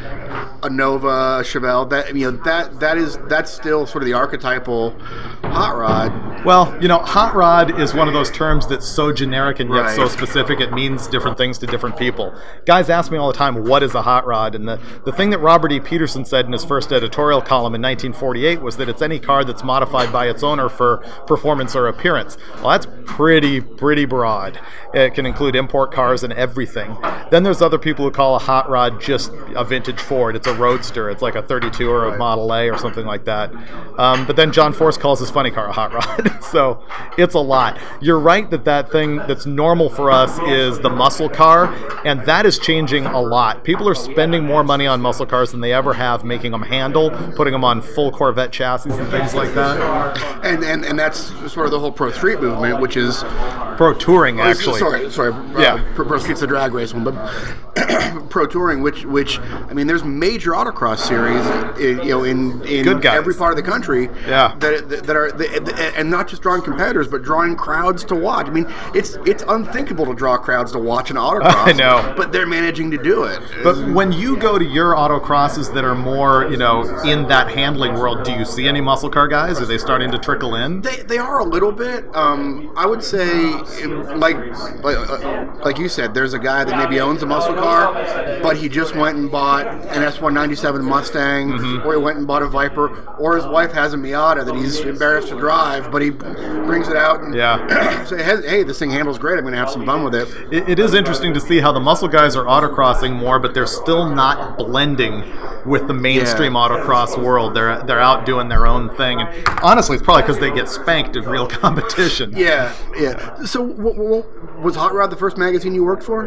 a 0.62 0.70
Nova, 0.70 1.06
a 1.06 1.42
Chevelle, 1.42 1.88
that 1.90 2.14
you 2.14 2.30
know 2.30 2.36
that 2.44 2.80
that 2.80 2.98
is 2.98 3.18
that's 3.28 3.52
still 3.52 3.86
sort 3.86 4.02
of 4.02 4.06
the 4.06 4.14
archetypal 4.14 4.90
hot 5.42 5.76
rod. 5.76 6.44
Well, 6.44 6.76
you 6.80 6.88
know, 6.88 6.98
hot 6.98 7.34
rod 7.34 7.80
is 7.80 7.94
one 7.94 8.06
of 8.06 8.12
those 8.12 8.30
terms 8.30 8.66
that's 8.66 8.86
so 8.86 9.12
generic 9.12 9.60
and 9.60 9.72
yet 9.72 9.90
so 9.90 10.08
specific 10.08 10.60
it 10.60 10.72
means 10.72 11.06
different 11.06 11.38
things 11.38 11.56
to 11.58 11.66
different 11.66 11.96
people. 11.96 12.34
Guys 12.66 12.90
ask 12.90 13.10
me 13.10 13.16
all 13.16 13.32
the 13.32 13.38
time, 13.38 13.64
what 13.64 13.82
is 13.82 13.94
a 13.94 14.02
hot 14.02 14.26
rod? 14.26 14.54
And 14.54 14.68
the, 14.68 14.78
the 15.04 15.12
thing 15.12 15.30
that 15.30 15.38
Robert 15.38 15.72
E. 15.72 15.80
Petersen 15.80 16.26
said 16.26 16.44
in 16.44 16.52
his 16.52 16.64
first 16.64 16.92
editorial 16.92 17.40
column 17.40 17.74
in 17.74 17.80
1948 17.80 18.60
was 18.60 18.76
that 18.76 18.90
it's 18.90 19.00
any 19.00 19.18
car 19.18 19.42
that's 19.42 19.64
modified 19.64 20.12
by 20.12 20.28
its 20.28 20.42
owner 20.42 20.63
for 20.68 20.98
performance 21.26 21.74
or 21.74 21.86
appearance. 21.86 22.36
Well, 22.56 22.70
that's 22.70 22.86
pretty, 23.04 23.60
pretty 23.60 24.04
broad. 24.04 24.60
It 24.92 25.14
can 25.14 25.26
include 25.26 25.56
import 25.56 25.92
cars 25.92 26.22
and 26.22 26.32
everything. 26.32 26.96
Then 27.30 27.42
there's 27.42 27.62
other 27.62 27.78
people 27.78 28.04
who 28.04 28.10
call 28.10 28.36
a 28.36 28.38
hot 28.38 28.68
rod 28.68 29.00
just 29.00 29.32
a 29.54 29.64
vintage 29.64 30.00
Ford. 30.00 30.36
It's 30.36 30.46
a 30.46 30.54
roadster. 30.54 31.10
It's 31.10 31.22
like 31.22 31.34
a 31.34 31.42
32 31.42 31.88
or 31.88 32.06
a 32.06 32.18
Model 32.18 32.52
A 32.52 32.70
or 32.70 32.78
something 32.78 33.06
like 33.06 33.24
that. 33.24 33.52
Um, 33.98 34.26
but 34.26 34.36
then 34.36 34.52
John 34.52 34.72
Force 34.72 34.96
calls 34.96 35.20
his 35.20 35.30
funny 35.30 35.50
car 35.50 35.68
a 35.68 35.72
hot 35.72 35.92
rod. 35.92 36.42
so 36.44 36.84
it's 37.18 37.34
a 37.34 37.40
lot. 37.40 37.78
You're 38.00 38.18
right 38.18 38.48
that 38.50 38.64
that 38.64 38.90
thing 38.90 39.16
that's 39.16 39.46
normal 39.46 39.90
for 39.90 40.10
us 40.10 40.38
is 40.40 40.78
the 40.80 40.90
muscle 40.90 41.28
car, 41.28 41.74
and 42.04 42.20
that 42.26 42.46
is 42.46 42.58
changing 42.58 43.06
a 43.06 43.20
lot. 43.20 43.64
People 43.64 43.88
are 43.88 43.94
spending 43.94 44.44
more 44.44 44.62
money 44.64 44.86
on 44.86 45.00
muscle 45.00 45.26
cars 45.26 45.50
than 45.50 45.60
they 45.60 45.72
ever 45.72 45.94
have, 45.94 46.24
making 46.24 46.52
them 46.52 46.62
handle, 46.62 47.10
putting 47.36 47.52
them 47.52 47.64
on 47.64 47.80
full 47.80 48.10
Corvette 48.10 48.52
chassis 48.52 48.90
and 48.90 49.08
things 49.08 49.34
like 49.34 49.54
that. 49.54 50.44
And, 50.44 50.53
and 50.62 50.84
and 50.84 50.98
that's 50.98 51.18
sort 51.52 51.66
of 51.66 51.72
the 51.72 51.80
whole 51.80 51.92
pro 51.92 52.10
street 52.10 52.40
movement, 52.40 52.80
which 52.80 52.96
is 52.96 53.24
Pro 53.76 53.92
touring, 53.92 54.40
actually. 54.40 54.78
Sorry, 54.78 55.10
sorry. 55.10 55.32
Uh, 55.32 55.58
Yeah. 55.60 55.92
Pro, 55.94 56.06
pro 56.06 56.18
Street's 56.18 56.40
the 56.40 56.46
drag 56.46 56.74
race 56.74 56.94
one, 56.94 57.04
but 57.04 57.14
pro 58.30 58.46
touring, 58.46 58.82
which 58.82 59.04
which 59.04 59.40
I 59.40 59.72
mean, 59.72 59.86
there's 59.86 60.04
major 60.04 60.52
autocross 60.52 60.98
series, 60.98 61.44
in, 61.80 61.98
you 62.06 62.10
know, 62.10 62.24
in 62.24 62.62
in 62.62 63.04
every 63.06 63.34
part 63.34 63.50
of 63.50 63.56
the 63.56 63.68
country. 63.68 64.10
Yeah. 64.26 64.54
That 64.58 64.88
that 65.06 65.16
are 65.16 65.26
and 65.98 66.10
not 66.10 66.28
just 66.28 66.42
drawing 66.42 66.62
competitors, 66.62 67.08
but 67.08 67.22
drawing 67.22 67.56
crowds 67.56 68.04
to 68.04 68.14
watch. 68.14 68.46
I 68.46 68.50
mean, 68.50 68.72
it's 68.94 69.16
it's 69.26 69.42
unthinkable 69.48 70.06
to 70.06 70.14
draw 70.14 70.36
crowds 70.38 70.72
to 70.72 70.78
watch 70.78 71.10
an 71.10 71.16
autocross. 71.16 71.42
I 71.66 71.72
know. 71.72 72.14
but 72.16 72.32
they're 72.32 72.46
managing 72.46 72.90
to 72.92 72.98
do 72.98 73.24
it. 73.24 73.40
But 73.62 73.76
when 73.92 74.12
you 74.12 74.36
go 74.36 74.58
to 74.58 74.64
your 74.64 74.94
autocrosses 74.94 75.72
that 75.74 75.84
are 75.84 75.94
more, 75.96 76.46
you 76.48 76.56
know, 76.56 76.82
in 77.04 77.26
that 77.28 77.48
handling 77.50 77.94
world, 77.94 78.24
do 78.24 78.32
you 78.32 78.44
see 78.44 78.68
any 78.68 78.80
muscle 78.80 79.10
car 79.10 79.26
guys? 79.26 79.60
Are 79.60 79.66
they 79.66 79.78
starting 79.78 80.10
to 80.12 80.18
trickle 80.18 80.43
in? 80.54 80.82
They, 80.82 80.96
they 80.96 81.16
are 81.18 81.38
a 81.38 81.44
little 81.44 81.72
bit. 81.72 82.04
Um, 82.14 82.72
I 82.76 82.84
would 82.84 83.02
say 83.02 83.26
like 84.16 84.36
like, 84.84 84.96
uh, 84.98 85.54
like 85.64 85.78
you 85.78 85.88
said, 85.88 86.12
there's 86.12 86.34
a 86.34 86.38
guy 86.38 86.64
that 86.64 86.76
maybe 86.76 87.00
owns 87.00 87.22
a 87.22 87.26
muscle 87.26 87.54
car, 87.54 87.94
but 88.42 88.58
he 88.58 88.68
just 88.68 88.94
went 88.94 89.16
and 89.16 89.30
bought 89.30 89.66
an 89.66 90.02
S197 90.12 90.82
Mustang, 90.84 91.52
Mm-hmm. 91.54 91.86
or 91.88 91.92
he 91.94 91.98
went 91.98 92.18
and 92.18 92.26
bought 92.26 92.42
a 92.42 92.48
Viper, 92.48 92.88
or 93.18 93.36
his 93.36 93.46
wife 93.46 93.72
has 93.72 93.94
a 93.94 93.96
Miata 93.96 94.44
that 94.44 94.54
he's 94.54 94.80
embarrassed 94.80 95.28
to 95.28 95.38
drive, 95.38 95.90
but 95.90 96.02
he 96.02 96.10
brings 96.10 96.88
it 96.88 96.96
out 96.96 97.20
and 97.22 97.34
Yeah. 97.34 98.04
say, 98.06 98.22
hey, 98.22 98.62
this 98.64 98.78
thing 98.78 98.90
handles 98.90 99.18
great. 99.18 99.36
I'm 99.38 99.42
going 99.44 99.52
to 99.52 99.58
have 99.58 99.70
some 99.70 99.86
fun 99.86 100.04
with 100.04 100.14
it. 100.14 100.28
it, 100.52 100.68
it 100.68 100.78
is 100.78 100.92
interesting 100.94 101.32
to 101.34 101.40
see 101.40 101.60
how 101.60 101.72
the 101.72 101.80
muscle 101.80 102.08
guys 102.08 102.36
are 102.36 102.44
autocrossing 102.44 103.14
more, 103.16 103.38
but 103.38 103.54
they're 103.54 103.66
still 103.66 104.08
not 104.08 104.58
blending 104.58 105.22
with 105.64 105.86
the 105.86 105.94
mainstream 105.94 106.54
Yeah. 106.54 106.68
autocross 106.68 107.16
world. 107.22 107.54
They're 107.54 107.82
they're 107.84 108.00
out 108.00 108.26
doing 108.26 108.48
their 108.48 108.66
own 108.66 108.90
thing, 108.96 109.20
and 109.20 109.48
honestly, 109.62 109.94
it's 109.96 110.04
probably 110.04 110.22
because 110.22 110.33
they 110.38 110.50
get 110.52 110.68
spanked 110.68 111.16
in 111.16 111.24
real 111.24 111.46
competition. 111.62 112.32
Yeah, 112.36 112.74
yeah. 112.98 113.44
So, 113.44 113.68
w- 113.68 113.94
w- 113.94 114.24
was 114.60 114.76
Hot 114.76 114.94
Rod 114.94 115.10
the 115.10 115.16
first 115.16 115.36
magazine 115.36 115.74
you 115.74 115.84
worked 115.84 116.02
for? 116.02 116.24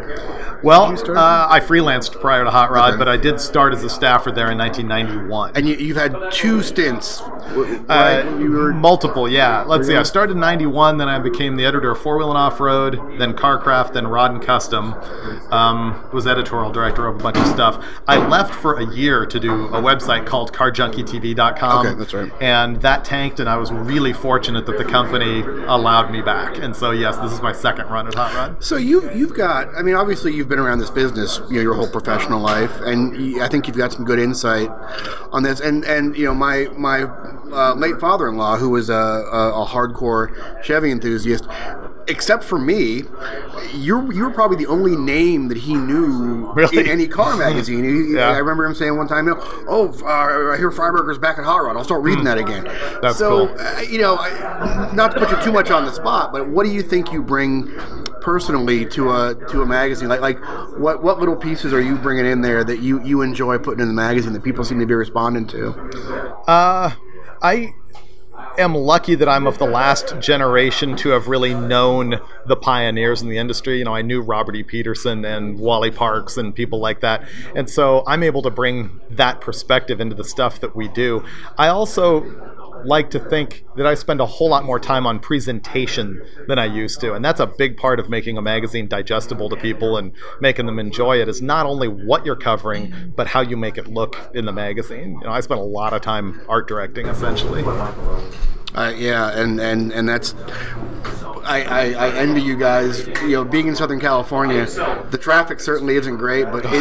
Well, 0.62 0.84
uh, 1.16 1.46
I 1.50 1.60
freelanced 1.60 2.20
prior 2.20 2.44
to 2.44 2.50
Hot 2.50 2.70
Rod, 2.70 2.90
Okay. 2.90 2.98
but 2.98 3.08
I 3.08 3.16
did 3.16 3.40
start 3.40 3.72
as 3.72 3.82
a 3.84 3.88
staffer 3.90 4.30
there 4.30 4.50
in 4.50 4.58
1991. 4.58 5.52
And 5.54 5.68
you, 5.68 5.76
you've 5.76 5.96
had 5.96 6.16
two 6.32 6.62
stints, 6.62 7.18
w- 7.20 7.84
Uh, 7.88 8.24
you 8.38 8.50
were 8.50 8.72
multiple, 8.72 9.28
yeah. 9.28 9.62
Let's 9.62 9.86
see. 9.86 9.96
I 9.96 10.02
started 10.02 10.34
in 10.34 10.40
'91, 10.40 10.98
then 10.98 11.08
I 11.08 11.18
became 11.18 11.56
the 11.56 11.64
editor 11.64 11.90
of 11.92 11.98
Four 12.00 12.18
Wheel 12.18 12.28
and 12.30 12.38
Off 12.38 12.60
Road, 12.60 13.00
then 13.18 13.34
Carcraft, 13.34 13.92
then 13.92 14.06
Rod 14.08 14.32
and 14.32 14.42
Custom. 14.42 14.94
Um, 15.50 16.04
was 16.12 16.26
editorial 16.26 16.70
director 16.72 17.06
of 17.06 17.16
a 17.16 17.22
bunch 17.22 17.36
of 17.38 17.46
stuff. 17.46 17.82
I 18.06 18.16
left 18.18 18.54
for 18.54 18.74
a 18.78 18.84
year 18.86 19.24
to 19.26 19.40
do 19.40 19.66
a 19.68 19.80
website 19.80 20.26
called 20.26 20.52
CarJunkieTV.com. 20.52 21.86
Okay, 21.86 21.94
that's 21.98 22.14
right. 22.14 22.30
And 22.40 22.76
that 22.82 23.04
tanked, 23.04 23.40
and 23.40 23.48
I 23.48 23.56
was 23.56 23.70
really 23.88 24.12
fortunate 24.12 24.66
that 24.66 24.78
the 24.78 24.84
company 24.84 25.40
allowed 25.66 26.10
me 26.10 26.20
back. 26.22 26.58
And 26.58 26.76
so, 26.76 26.90
yes, 26.90 27.16
this 27.16 27.32
is 27.32 27.40
my 27.42 27.52
second 27.52 27.88
run 27.88 28.06
at 28.06 28.14
Hot 28.14 28.34
Rod. 28.34 28.62
So 28.62 28.76
you 28.76 29.10
you've 29.12 29.34
got 29.34 29.68
I 29.76 29.82
mean 29.82 29.94
obviously 29.94 30.34
you've 30.34 30.48
been 30.48 30.58
around 30.58 30.78
this 30.78 30.90
business 30.90 31.40
you 31.48 31.56
know 31.56 31.62
your 31.62 31.74
whole 31.74 31.88
professional 31.88 32.40
life 32.40 32.80
and 32.80 33.40
I 33.40 33.48
think 33.48 33.66
you've 33.66 33.76
got 33.76 33.92
some 33.92 34.04
good 34.04 34.18
insight 34.18 34.70
on 35.32 35.42
this 35.42 35.60
and 35.60 35.84
and 35.84 36.16
you 36.16 36.24
know 36.24 36.34
my 36.34 36.68
my 36.76 37.02
uh, 37.52 37.74
late 37.74 37.98
father-in-law 37.98 38.56
who 38.58 38.70
was 38.70 38.90
a, 38.90 38.92
a, 38.92 39.62
a 39.62 39.66
hardcore 39.66 40.62
Chevy 40.62 40.90
enthusiast 40.90 41.44
except 42.08 42.42
for 42.44 42.58
me 42.58 43.02
you're 43.74 44.12
you 44.12 44.22
were 44.24 44.30
probably 44.30 44.56
the 44.56 44.66
only 44.66 44.96
name 44.96 45.48
that 45.48 45.58
he 45.58 45.74
knew 45.74 46.50
Really? 46.54 46.78
in 46.78 46.86
any 46.88 47.06
car 47.06 47.36
magazine 47.36 47.84
He- 47.84 48.14
Yeah. 48.14 48.28
I 48.30 48.38
remember 48.38 48.64
him 48.64 48.74
saying 48.74 48.96
one 48.96 49.06
time 49.08 49.28
oh 49.28 49.92
uh, 50.02 50.52
I 50.54 50.56
hear 50.56 50.70
Freiberger's 50.70 51.18
back 51.18 51.38
at 51.38 51.44
Hot 51.44 51.58
Rod 51.58 51.76
I'll 51.76 51.84
start 51.84 52.02
reading 52.02 52.24
that 52.24 52.38
again. 52.38 52.64
That's 53.02 53.18
so 53.18 53.48
cool. 53.48 53.60
uh, 53.60 53.80
you 53.82 53.98
know, 53.98 54.16
not 54.94 55.12
to 55.12 55.18
put 55.20 55.30
you 55.30 55.42
too 55.42 55.52
much 55.52 55.70
on 55.70 55.84
the 55.84 55.92
spot, 55.92 56.32
but 56.32 56.48
what 56.48 56.64
do 56.64 56.72
you 56.72 56.82
think 56.82 57.12
you 57.12 57.22
bring 57.22 57.68
personally 58.20 58.84
to 58.86 59.10
a 59.10 59.34
to 59.50 59.62
a 59.62 59.66
magazine? 59.66 60.08
Like 60.08 60.20
like 60.20 60.38
what 60.78 61.02
what 61.02 61.18
little 61.18 61.36
pieces 61.36 61.72
are 61.72 61.80
you 61.80 61.96
bringing 61.96 62.26
in 62.26 62.40
there 62.40 62.64
that 62.64 62.78
you 62.80 63.02
you 63.04 63.22
enjoy 63.22 63.58
putting 63.58 63.80
in 63.80 63.88
the 63.88 63.94
magazine 63.94 64.32
that 64.32 64.42
people 64.42 64.64
seem 64.64 64.78
to 64.80 64.86
be 64.86 64.94
responding 64.94 65.46
to? 65.48 65.70
Uh, 66.46 66.92
I 67.42 67.74
am 68.58 68.74
lucky 68.74 69.14
that 69.14 69.28
I'm 69.28 69.46
of 69.46 69.58
the 69.58 69.66
last 69.66 70.18
generation 70.20 70.96
to 70.96 71.10
have 71.10 71.28
really 71.28 71.54
known 71.54 72.20
the 72.46 72.56
pioneers 72.56 73.22
in 73.22 73.28
the 73.28 73.38
industry. 73.38 73.78
You 73.78 73.84
know, 73.84 73.94
I 73.94 74.02
knew 74.02 74.20
Robert 74.20 74.56
E. 74.56 74.62
Petersen 74.62 75.24
and 75.24 75.58
Wally 75.58 75.90
Parks 75.90 76.36
and 76.36 76.54
people 76.54 76.80
like 76.80 77.00
that. 77.00 77.26
And 77.54 77.70
so 77.70 78.02
I'm 78.06 78.22
able 78.22 78.42
to 78.42 78.50
bring 78.50 79.00
that 79.10 79.40
perspective 79.40 80.00
into 80.00 80.14
the 80.14 80.24
stuff 80.24 80.60
that 80.60 80.74
we 80.74 80.88
do. 80.88 81.24
I 81.56 81.68
also 81.68 82.57
like 82.84 83.10
to 83.10 83.18
think 83.18 83.64
that 83.76 83.86
I 83.86 83.94
spend 83.94 84.20
a 84.20 84.26
whole 84.26 84.50
lot 84.50 84.64
more 84.64 84.78
time 84.78 85.06
on 85.06 85.20
presentation 85.20 86.22
than 86.46 86.58
I 86.58 86.66
used 86.66 87.00
to. 87.00 87.14
And 87.14 87.24
that's 87.24 87.40
a 87.40 87.46
big 87.46 87.76
part 87.76 88.00
of 88.00 88.08
making 88.08 88.36
a 88.36 88.42
magazine 88.42 88.88
digestible 88.88 89.48
to 89.50 89.56
people 89.56 89.96
and 89.96 90.12
making 90.40 90.66
them 90.66 90.78
enjoy 90.78 91.20
it 91.20 91.28
is 91.28 91.42
not 91.42 91.66
only 91.66 91.88
what 91.88 92.24
you're 92.24 92.36
covering, 92.36 93.12
but 93.16 93.28
how 93.28 93.40
you 93.40 93.56
make 93.56 93.78
it 93.78 93.88
look 93.88 94.30
in 94.34 94.44
the 94.44 94.52
magazine. 94.52 95.18
You 95.20 95.26
know, 95.26 95.32
I 95.32 95.40
spent 95.40 95.60
a 95.60 95.64
lot 95.64 95.92
of 95.92 96.02
time 96.02 96.40
art 96.48 96.68
directing 96.68 97.06
essentially. 97.06 97.64
Uh, 98.74 98.92
yeah, 98.96 99.30
and, 99.38 99.60
and, 99.60 99.92
and 99.92 100.08
that's 100.08 100.34
I, 101.48 101.62
I, 101.62 101.82
I 102.06 102.10
envy 102.16 102.42
you 102.42 102.56
guys. 102.56 103.06
You 103.22 103.28
know, 103.28 103.44
being 103.44 103.66
in 103.68 103.74
Southern 103.74 103.98
California, 104.00 104.66
the 105.10 105.18
traffic 105.18 105.60
certainly 105.60 105.96
isn't 105.96 106.16
great, 106.18 106.44
but 106.52 106.64
it, 106.66 106.72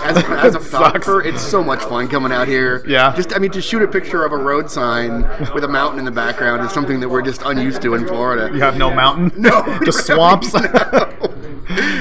as, 0.00 0.16
a, 0.16 0.26
as 0.30 0.54
a 0.54 0.60
photographer, 0.70 1.22
it's 1.22 1.42
so 1.42 1.62
much 1.62 1.80
fun 1.82 2.08
coming 2.08 2.32
out 2.32 2.48
here. 2.48 2.82
Yeah. 2.86 3.14
Just 3.14 3.34
I 3.34 3.38
mean, 3.38 3.50
to 3.52 3.60
shoot 3.60 3.82
a 3.82 3.88
picture 3.88 4.24
of 4.24 4.32
a 4.32 4.36
road 4.38 4.70
sign 4.70 5.22
with 5.54 5.64
a 5.64 5.68
mountain 5.68 5.98
in 5.98 6.04
the 6.04 6.10
background 6.10 6.64
is 6.66 6.72
something 6.72 7.00
that 7.00 7.08
we're 7.08 7.22
just 7.22 7.42
unused 7.42 7.82
to 7.82 7.94
in 7.94 8.06
Florida. 8.06 8.50
You 8.54 8.60
have 8.60 8.76
no 8.78 8.92
mountain? 8.92 9.32
No, 9.44 9.62
Just 9.84 10.08
really, 10.08 10.18
swamps? 10.18 10.54
no. 10.54 11.30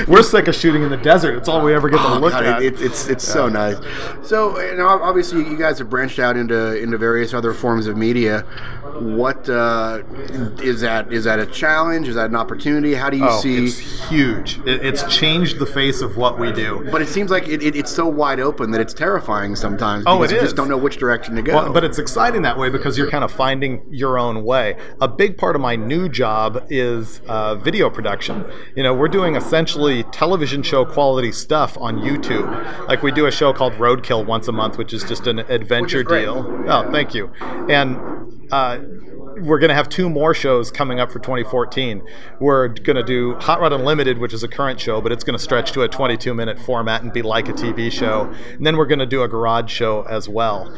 We're 0.07 0.23
sick 0.23 0.47
of 0.47 0.55
shooting 0.55 0.83
in 0.83 0.89
the 0.89 0.97
desert. 0.97 1.35
It's 1.37 1.47
all 1.47 1.61
we 1.63 1.73
ever 1.73 1.89
get 1.89 1.97
to 1.97 2.03
Oh, 2.07 2.19
look 2.19 2.31
God, 2.33 2.43
at. 2.45 2.61
it- 2.61 2.73
it's 2.73 2.81
it's 2.81 3.07
it's 3.07 3.27
so 3.27 3.47
nice. 3.49 3.77
So, 4.21 4.55
know, 4.75 4.87
obviously, 4.87 5.39
you 5.49 5.57
guys 5.57 5.79
have 5.79 5.89
branched 5.89 6.19
out 6.19 6.35
into 6.37 6.75
into 6.81 6.97
various 6.97 7.33
other 7.33 7.53
forms 7.53 7.87
of 7.87 7.97
media. 7.97 8.45
What 8.99 9.49
uh, 9.49 10.03
is 10.61 10.81
that? 10.81 11.11
Is 11.11 11.23
that 11.25 11.39
a 11.39 11.45
challenge? 11.45 12.07
Is 12.07 12.15
that 12.15 12.29
an 12.29 12.35
opportunity? 12.35 12.93
How 12.93 13.09
do 13.09 13.17
you 13.17 13.27
Oh, 13.27 13.39
see? 13.39 13.65
it's 13.65 14.09
huge. 14.09 14.59
It, 14.65 14.85
it's 14.85 15.03
changed 15.15 15.59
the 15.59 15.65
face 15.65 16.01
of 16.01 16.17
what 16.17 16.37
we 16.39 16.51
do. 16.51 16.87
But 16.91 17.01
it 17.01 17.07
seems 17.07 17.31
like 17.31 17.47
it, 17.47 17.61
it, 17.63 17.75
it's 17.75 17.91
so 17.91 18.07
wide 18.07 18.39
open 18.39 18.71
that 18.71 18.81
it's 18.81 18.93
terrifying 18.93 19.55
sometimes. 19.55 20.03
Oh, 20.07 20.21
it 20.23 20.31
you 20.31 20.37
is. 20.37 20.43
just 20.43 20.55
don't 20.55 20.69
know 20.69 20.77
which 20.77 20.97
direction 20.97 21.35
to 21.35 21.41
go. 21.41 21.55
Well, 21.55 21.73
but 21.73 21.83
it's 21.83 21.97
exciting 21.97 22.41
that 22.43 22.57
way 22.57 22.69
because 22.69 22.97
you're 22.97 23.09
kind 23.09 23.23
of 23.23 23.31
finding 23.31 23.83
your 23.89 24.17
own 24.19 24.43
way. 24.43 24.75
A 25.01 25.07
big 25.07 25.37
part 25.37 25.55
of 25.55 25.61
my 25.61 25.75
new 25.75 26.07
job 26.09 26.65
is 26.69 27.21
uh, 27.27 27.55
video 27.55 27.89
production. 27.89 28.45
You 28.75 28.83
know, 28.83 28.93
we're 28.93 29.07
doing 29.07 29.35
essentially 29.35 30.03
television 30.03 30.63
show 30.63 30.85
quality 30.85 31.31
stuff 31.31 31.77
on 31.79 31.99
YouTube. 31.99 32.87
Like 32.87 33.03
we 33.03 33.11
do 33.11 33.25
a 33.25 33.31
show 33.31 33.53
called 33.53 33.73
Roadkill 33.73 34.25
once 34.25 34.47
a 34.47 34.51
month, 34.51 34.77
which 34.77 34.93
is 34.93 35.03
just 35.03 35.27
an 35.27 35.39
adventure 35.39 36.03
deal. 36.03 36.45
Oh, 36.67 36.91
thank 36.91 37.13
you. 37.13 37.31
And 37.69 37.97
uh, 38.51 38.79
we're 39.37 39.57
going 39.59 39.69
to 39.69 39.73
have 39.75 39.89
two 39.89 40.09
more 40.09 40.33
shows 40.33 40.69
coming 40.71 40.99
up 40.99 41.11
for 41.11 41.19
2014. 41.19 42.03
We're 42.39 42.67
going 42.67 42.95
to 42.97 43.03
do 43.03 43.35
Hot 43.35 43.59
Rod 43.59 43.73
Unlimited, 43.73 44.19
which 44.19 44.33
is 44.33 44.43
a 44.43 44.47
current 44.47 44.79
show, 44.79 45.01
but 45.01 45.11
it's 45.11 45.23
going 45.23 45.37
to 45.37 45.43
stretch 45.43 45.71
to 45.71 45.81
a 45.81 45.87
22 45.87 46.33
minute 46.33 46.59
format 46.59 47.01
and 47.01 47.11
be 47.11 47.21
like 47.23 47.49
a 47.49 47.53
TV 47.53 47.91
show. 47.91 48.31
And 48.53 48.65
then 48.65 48.77
we're 48.77 48.85
going 48.85 48.99
to 48.99 49.05
do 49.07 49.23
a 49.23 49.27
garage 49.27 49.71
show 49.71 50.03
as 50.03 50.29
well. 50.29 50.71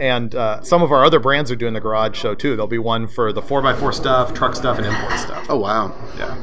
And 0.00 0.34
uh, 0.34 0.62
some 0.62 0.82
of 0.82 0.90
our 0.90 1.04
other 1.04 1.20
brands 1.20 1.50
are 1.50 1.56
doing 1.56 1.74
the 1.74 1.80
garage 1.80 2.16
show 2.18 2.34
too. 2.34 2.50
There'll 2.50 2.66
be 2.66 2.78
one 2.78 3.06
for 3.08 3.32
the 3.32 3.42
4x4 3.42 3.92
stuff, 3.94 4.32
truck 4.34 4.56
stuff, 4.56 4.78
and 4.78 4.86
import 4.86 5.18
stuff. 5.18 5.46
oh 5.48 5.58
wow. 5.58 5.94
Yeah. 6.16 6.36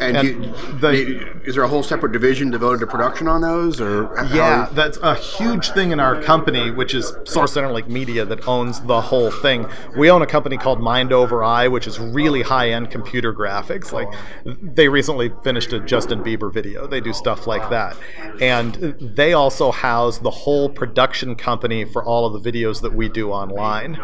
And, 0.00 0.16
And 0.16 0.28
you, 0.28 0.52
the- 0.80 1.42
is 1.44 1.54
there 1.56 1.64
a 1.64 1.68
whole 1.68 1.82
separate 1.82 2.12
division 2.12 2.50
devoted 2.50 2.80
to 2.80 2.86
production 2.86 3.28
on 3.28 3.42
those, 3.42 3.80
or 3.80 4.04
Yeah, 4.32 4.68
that's 4.72 4.96
a 4.98 5.14
huge 5.14 5.70
thing 5.70 5.90
in 5.92 6.00
our 6.00 6.20
company, 6.20 6.70
which 6.70 6.94
is 6.94 7.12
Source 7.24 7.52
Center 7.52 7.68
Interlink 7.68 7.88
Media 7.88 8.24
that 8.24 8.46
owns 8.48 8.80
the 8.80 9.00
whole 9.02 9.30
thing. 9.30 9.66
We 9.96 10.10
own 10.10 10.21
a 10.22 10.26
company 10.26 10.56
called 10.56 10.80
Mind 10.80 11.12
Over 11.12 11.44
Eye, 11.44 11.68
which 11.68 11.86
is 11.86 11.98
really 11.98 12.42
high 12.42 12.70
end 12.70 12.90
computer 12.90 13.34
graphics. 13.34 13.92
Like 13.92 14.08
they 14.44 14.88
recently 14.88 15.30
finished 15.42 15.72
a 15.72 15.80
Justin 15.80 16.22
Bieber 16.22 16.52
video. 16.52 16.86
They 16.86 17.00
do 17.00 17.12
stuff 17.12 17.46
like 17.46 17.68
that. 17.70 17.96
And 18.40 18.74
they 19.00 19.32
also 19.32 19.70
house 19.70 20.18
the 20.18 20.30
whole 20.30 20.68
production 20.68 21.34
company 21.34 21.84
for 21.84 22.04
all 22.04 22.24
of 22.26 22.42
the 22.42 22.52
videos 22.52 22.80
that 22.82 22.94
we 22.94 23.08
do 23.08 23.30
online. 23.30 24.00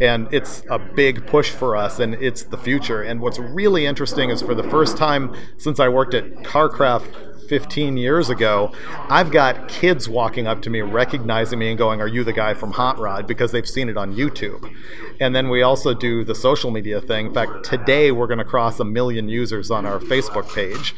And 0.00 0.28
it's 0.32 0.62
a 0.70 0.78
big 0.78 1.26
push 1.26 1.50
for 1.50 1.76
us 1.76 1.98
and 1.98 2.14
it's 2.14 2.42
the 2.44 2.58
future. 2.58 3.02
And 3.02 3.20
what's 3.20 3.38
really 3.38 3.86
interesting 3.86 4.30
is 4.30 4.42
for 4.42 4.54
the 4.54 4.64
first 4.64 4.96
time 4.96 5.34
since 5.58 5.80
I 5.80 5.88
worked 5.88 6.14
at 6.14 6.24
CarCraft 6.44 7.31
15 7.48 7.96
years 7.96 8.30
ago, 8.30 8.72
I've 9.08 9.30
got 9.30 9.68
kids 9.68 10.08
walking 10.08 10.46
up 10.46 10.62
to 10.62 10.70
me, 10.70 10.80
recognizing 10.80 11.58
me, 11.58 11.70
and 11.70 11.78
going, 11.78 12.00
Are 12.00 12.08
you 12.08 12.24
the 12.24 12.32
guy 12.32 12.54
from 12.54 12.72
Hot 12.72 12.98
Rod? 12.98 13.26
because 13.26 13.52
they've 13.52 13.68
seen 13.68 13.88
it 13.88 13.96
on 13.96 14.14
YouTube. 14.14 14.72
And 15.20 15.34
then 15.34 15.48
we 15.48 15.62
also 15.62 15.94
do 15.94 16.24
the 16.24 16.34
social 16.34 16.70
media 16.70 17.00
thing. 17.00 17.26
In 17.26 17.34
fact, 17.34 17.64
today 17.64 18.12
we're 18.12 18.26
going 18.26 18.38
to 18.38 18.44
cross 18.44 18.78
a 18.80 18.84
million 18.84 19.28
users 19.28 19.70
on 19.70 19.86
our 19.86 19.98
Facebook 19.98 20.52
page. 20.54 20.94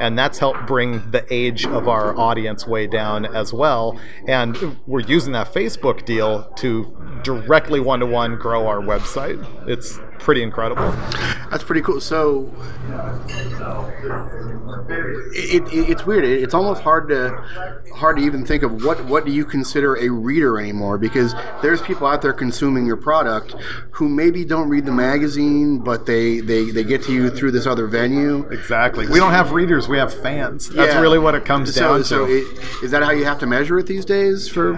And 0.00 0.18
that's 0.18 0.38
helped 0.38 0.66
bring 0.66 1.10
the 1.10 1.26
age 1.32 1.66
of 1.66 1.88
our 1.88 2.16
audience 2.18 2.66
way 2.66 2.86
down 2.86 3.24
as 3.24 3.52
well. 3.52 3.98
And 4.26 4.78
we're 4.86 5.00
using 5.00 5.32
that 5.32 5.52
Facebook 5.52 6.04
deal 6.04 6.44
to 6.56 7.20
directly 7.22 7.80
one 7.80 8.00
to 8.00 8.06
one 8.06 8.36
grow 8.36 8.66
our 8.66 8.80
website. 8.80 9.44
It's 9.68 9.98
pretty 10.18 10.42
incredible. 10.42 10.90
That's 11.50 11.64
pretty 11.64 11.82
cool. 11.82 12.00
So 12.00 12.52
it, 15.32 15.62
it, 15.72 15.90
it's 15.90 16.06
weird. 16.06 16.24
It, 16.24 16.42
it's 16.42 16.54
almost 16.54 16.82
hard 16.82 17.08
to 17.08 17.30
hard 17.94 18.16
to 18.16 18.22
even 18.22 18.44
think 18.44 18.62
of 18.62 18.84
what 18.84 19.04
what 19.06 19.24
do 19.24 19.32
you 19.32 19.44
consider 19.44 19.96
a 19.96 20.08
reader 20.08 20.60
anymore 20.60 20.98
because 20.98 21.34
there's 21.62 21.80
people 21.82 22.06
out 22.06 22.22
there 22.22 22.32
consuming 22.32 22.86
your 22.86 22.96
product 22.96 23.54
who 23.92 24.08
maybe 24.08 24.44
don't 24.44 24.68
read 24.68 24.84
the 24.86 24.92
magazine, 24.92 25.78
but 25.78 26.06
they 26.06 26.40
they, 26.40 26.70
they 26.70 26.84
get 26.84 27.02
to 27.04 27.12
you 27.12 27.30
through 27.30 27.50
this 27.50 27.66
other 27.66 27.86
venue. 27.86 28.46
Exactly. 28.50 29.06
We 29.08 29.18
don't 29.18 29.32
have 29.32 29.52
readers, 29.52 29.88
we 29.88 29.98
have 29.98 30.12
fans. 30.12 30.68
That's 30.68 30.94
Yeah. 30.94 31.00
really 31.00 31.18
what 31.18 31.34
it 31.34 31.44
comes 31.44 31.74
so, 31.74 31.80
down 31.80 32.04
So 32.04 32.26
to. 32.26 32.32
Is 32.82 32.90
that 32.90 33.02
how 33.02 33.10
you 33.10 33.24
have 33.24 33.38
to 33.40 33.46
measure 33.46 33.78
it 33.78 33.86
these 33.86 34.04
days? 34.04 34.48
For 34.48 34.74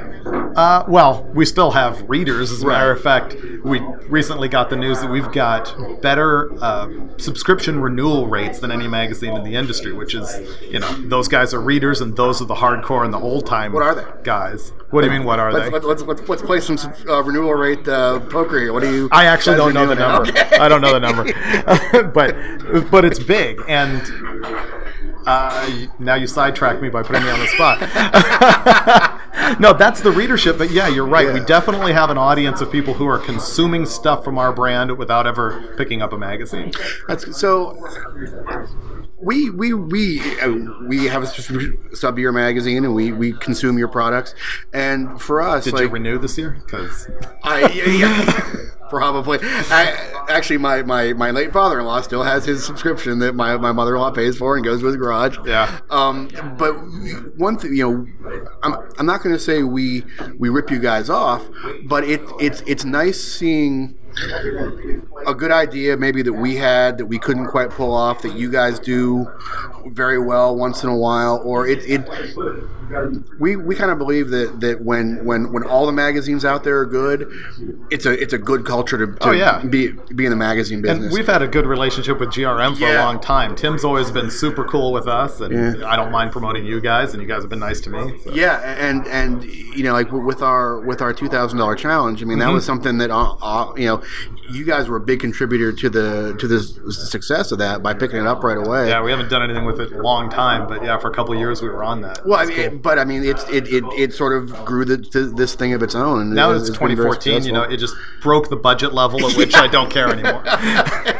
Uh, 0.57 0.85
well, 0.89 1.31
we 1.33 1.45
still 1.45 1.71
have 1.73 2.09
readers. 2.09 2.51
As 2.51 2.63
a 2.63 2.67
matter 2.67 2.91
of 2.91 3.01
fact, 3.01 3.37
we 3.63 3.79
recently 4.09 4.49
got 4.49 4.69
the 4.69 4.77
news 4.77 5.01
that 5.01 5.09
we've 5.11 5.30
got 5.33 6.01
better 6.03 6.53
uh, 6.63 6.89
subscription 7.17 7.81
renewal 7.81 8.29
rates 8.29 8.59
than 8.61 8.71
any 8.71 8.89
magazine 8.89 9.37
in 9.37 9.45
the 9.45 9.55
industry. 9.55 9.93
Which 9.93 10.15
is, 10.15 10.39
you 10.63 10.79
know, 10.79 10.93
those 11.09 11.29
guys 11.29 11.55
are 11.55 11.61
readers, 11.61 12.01
and 12.01 12.17
those 12.17 12.41
are 12.41 12.47
the 12.47 12.57
hardcore 12.57 13.05
and 13.05 13.13
the 13.13 13.19
old 13.19 13.47
time. 13.47 13.73
What 13.73 13.83
are 13.83 13.95
they? 13.95 14.05
guys? 14.23 14.73
What 14.91 15.03
do 15.03 15.07
you 15.07 15.13
mean? 15.13 15.25
What 15.25 15.39
are 15.39 15.53
Let's, 15.53 15.67
they? 15.67 15.79
let's, 15.79 16.03
let's, 16.03 16.29
let's, 16.29 16.43
play 16.43 16.61
some 16.61 16.77
uh, 17.09 17.23
renewal 17.23 17.55
rate 17.55 17.87
uh, 17.87 18.21
poker 18.21 18.59
here. 18.59 18.73
What 18.73 18.83
do 18.83 18.93
you? 18.93 19.09
I 19.13 19.27
actually 19.27 19.57
guys 19.57 19.73
don't 19.73 19.75
know 19.75 19.87
the 19.87 19.95
number. 19.95 20.29
Okay. 20.29 20.57
I 20.57 20.69
don't 20.69 20.81
know 20.81 20.93
the 20.93 21.01
number, 21.01 21.25
but 22.15 22.91
but 22.91 23.05
it's 23.05 23.19
big, 23.19 23.61
and 23.69 24.03
uh, 25.27 25.87
now 25.99 26.15
you 26.15 26.27
sidetrack 26.27 26.81
me 26.81 26.89
by 26.89 27.03
putting 27.03 27.23
me 27.23 27.31
on 27.31 27.39
the 27.39 27.47
spot. 27.49 29.17
no, 29.59 29.73
that's 29.73 30.01
the 30.01 30.11
readership, 30.11 30.59
but 30.59 30.71
yeah, 30.71 30.89
you're 30.89 31.07
right. 31.07 31.33
We 31.33 31.41
definitely 31.41 31.93
have 31.93 32.11
an 32.11 32.19
audience 32.19 32.61
of 32.61 32.71
people 32.71 32.95
who 32.95 33.07
are 33.07 33.19
consuming 33.19 33.87
stuff 33.87 34.25
from 34.25 34.39
our 34.39 34.53
brand 34.53 34.97
without 34.99 35.27
ever 35.27 35.75
picking 35.77 36.03
up 36.03 36.13
a 36.13 36.19
magazine. 36.19 36.73
That's 37.09 37.39
so. 37.39 37.77
We 39.23 39.51
we 39.51 39.75
we 39.75 40.21
uh, 40.41 40.49
we 40.87 41.07
have 41.07 41.23
a 41.23 41.97
sub 41.97 42.19
year 42.19 42.33
magazine 42.33 42.85
and 42.87 42.95
we 42.95 43.13
we 43.13 43.35
consume 43.35 43.77
your 43.77 43.89
products 43.89 44.35
and 44.73 45.21
for 45.21 45.43
us 45.43 45.65
Did 45.65 45.75
like 45.75 45.83
you 45.83 45.89
renew 45.91 46.17
this 46.19 46.39
year? 46.39 46.57
Because 46.65 47.07
I 47.43 47.71
yeah, 47.71 47.85
yeah, 47.87 48.55
probably 48.91 49.39
I 49.43 50.25
actually 50.29 50.59
my, 50.59 50.83
my, 50.83 51.13
my 51.13 51.31
late 51.31 51.53
father 51.53 51.79
in 51.79 51.87
law 51.87 52.01
still 52.01 52.23
has 52.23 52.45
his 52.45 52.65
subscription 52.65 53.21
that 53.21 53.35
my, 53.35 53.57
my 53.57 53.73
mother 53.73 53.95
in 53.95 54.01
law 54.01 54.11
pays 54.11 54.37
for 54.37 54.57
and 54.57 54.65
goes 54.65 54.81
to 54.81 54.87
his 54.87 54.97
garage. 54.97 55.39
Yeah. 55.47 55.81
Um, 55.89 56.29
but 56.59 56.73
one 57.37 57.57
thing 57.57 57.75
you 57.75 57.91
know, 57.91 58.51
I'm, 58.63 58.75
I'm 58.99 59.07
not 59.07 59.23
going 59.23 59.35
to 59.35 59.41
say 59.41 59.63
we 59.63 60.05
we 60.39 60.49
rip 60.49 60.71
you 60.71 60.79
guys 60.79 61.09
off, 61.09 61.49
but 61.85 62.05
it 62.05 62.21
it's 62.41 62.61
it's 62.67 62.85
nice 62.85 63.23
seeing 63.23 63.97
a 65.27 65.35
good 65.35 65.51
idea 65.53 65.97
maybe 65.97 66.23
that 66.23 66.33
we 66.33 66.57
had 66.57 66.99
that 66.99 67.07
we 67.07 67.19
couldn't 67.19 67.47
quite 67.47 67.71
pull 67.71 67.93
off 67.95 68.23
that 68.23 68.35
you 68.37 68.51
guys 68.51 68.79
do 68.79 69.27
very 69.87 70.19
well 70.19 70.55
once 70.57 70.83
in 70.83 70.89
a 70.89 70.97
while 70.97 71.41
or 71.45 71.67
it, 71.67 71.79
it 71.87 72.09
we, 73.39 73.55
we 73.55 73.77
kind 73.77 73.91
of 73.91 73.99
believe 73.99 74.31
that, 74.31 74.61
that 74.61 74.83
when, 74.83 75.25
when 75.25 75.53
when 75.53 75.63
all 75.63 75.87
the 75.87 75.93
magazines 75.93 76.45
out 76.45 76.65
there 76.65 76.81
are 76.81 76.87
good 76.87 77.31
it's 77.91 78.05
a 78.05 78.11
it's 78.21 78.33
a 78.33 78.39
good 78.39 78.65
culture 78.67 78.99
to, 78.99 79.15
to 79.19 79.29
Oh, 79.29 79.33
yeah. 79.33 79.65
be 79.65 79.93
be 80.15 80.25
in 80.25 80.31
the 80.31 80.37
magazine 80.37 80.83
business 80.83 81.05
and 81.07 81.15
we've 81.15 81.27
had 81.27 81.41
a 81.43 81.47
good 81.47 81.67
relationship 81.67 82.19
with 82.19 82.31
GRM 82.31 82.77
for 82.77 82.87
a 82.87 82.95
long 82.97 83.21
time. 83.21 83.55
Tim's 83.55 83.85
always 83.85 84.11
been 84.11 84.31
super 84.31 84.65
cool 84.65 84.93
with 84.93 85.07
us, 85.07 85.41
and 85.41 85.79
Yeah. 85.81 85.87
I 85.89 85.95
don't 85.97 86.11
mind 86.11 86.33
promoting 86.33 86.65
you 86.65 86.81
guys, 86.81 87.13
and 87.13 87.23
you 87.23 87.29
guys 87.29 87.43
have 87.43 87.51
been 87.51 87.59
nice 87.61 87.81
to 87.83 87.91
me. 87.91 88.19
so. 88.25 88.33
Yeah, 88.35 88.57
and 88.59 89.07
and 89.07 89.45
you 89.45 89.85
know, 89.85 89.93
like 89.93 90.11
with 90.11 90.43
our 90.43 90.81
with 90.81 91.01
our 91.01 91.13
two 91.13 91.29
thousand 91.29 91.59
dollar 91.59 91.77
challenge, 91.77 92.23
I 92.23 92.27
mean, 92.27 92.39
that 92.41 92.47
Mm-hmm. 92.47 92.55
was 92.55 92.65
something 92.67 92.99
that 92.99 93.11
uh, 93.11 93.35
uh, 93.41 93.73
you 93.77 93.87
know, 93.87 94.00
you 94.51 94.65
guys 94.65 94.89
were 94.89 94.97
a 94.97 95.01
big 95.01 95.21
contributor 95.21 95.73
to 95.73 95.89
the 95.91 96.37
to 96.39 96.47
the 96.49 96.61
success 96.93 97.53
of 97.53 97.59
that 97.59 97.83
by 97.83 97.95
picking 97.95 98.19
it 98.19 98.27
up 98.27 98.43
right 98.43 98.59
away. 98.59 98.89
Yeah, 98.89 99.03
we 99.03 99.11
haven't 99.11 99.29
done 99.31 99.43
anything 99.43 99.65
with 99.65 99.81
it 99.81 99.93
in 99.93 99.99
a 99.99 100.03
long 100.03 100.31
time, 100.31 100.67
but 100.67 100.83
yeah, 100.83 100.99
for 100.99 101.11
a 101.11 101.15
couple 101.15 101.33
of 101.35 101.41
years 101.41 101.63
we 101.63 101.69
were 101.69 101.85
on 101.85 102.01
that. 102.03 102.25
Well, 102.27 102.39
I 102.39 102.47
mean, 102.47 102.71
cool. 102.71 102.79
but 102.79 102.99
I 102.99 103.05
mean, 103.05 103.25
it's 103.25 103.49
it, 103.49 103.69
it, 103.69 103.85
it 103.97 104.13
sort 104.13 104.37
of 104.41 104.65
grew 104.65 104.85
the, 104.85 104.99
to 104.99 105.31
this 105.31 105.55
thing 105.55 105.73
of 105.73 105.83
its 105.83 105.95
own. 105.95 106.21
And 106.21 106.35
now 106.35 106.53
it- 106.53 106.57
it's 106.57 106.69
2014. 106.69 107.45
You 107.45 107.53
know, 107.53 107.63
it 107.63 107.79
just 107.79 107.95
broke 108.21 108.49
the 108.51 108.57
budget 108.57 108.93
level 108.93 109.25
at 109.27 109.37
which 109.37 109.55
I 109.55 109.67
don't 109.67 109.91
care 109.91 110.09
anymore. 110.09 110.43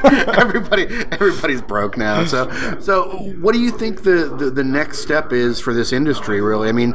everybody 0.05 0.87
everybody's 1.13 1.63
broke 1.63 1.97
now 1.97 2.25
so 2.25 2.51
so 2.81 3.11
what 3.41 3.53
do 3.53 3.61
you 3.61 3.71
think 3.71 4.03
the, 4.03 4.35
the 4.39 4.51
the 4.51 4.65
next 4.65 4.99
step 4.99 5.33
is 5.33 5.61
for 5.61 5.73
this 5.73 5.93
industry 5.93 6.41
really 6.41 6.69
i 6.69 6.73
mean 6.73 6.95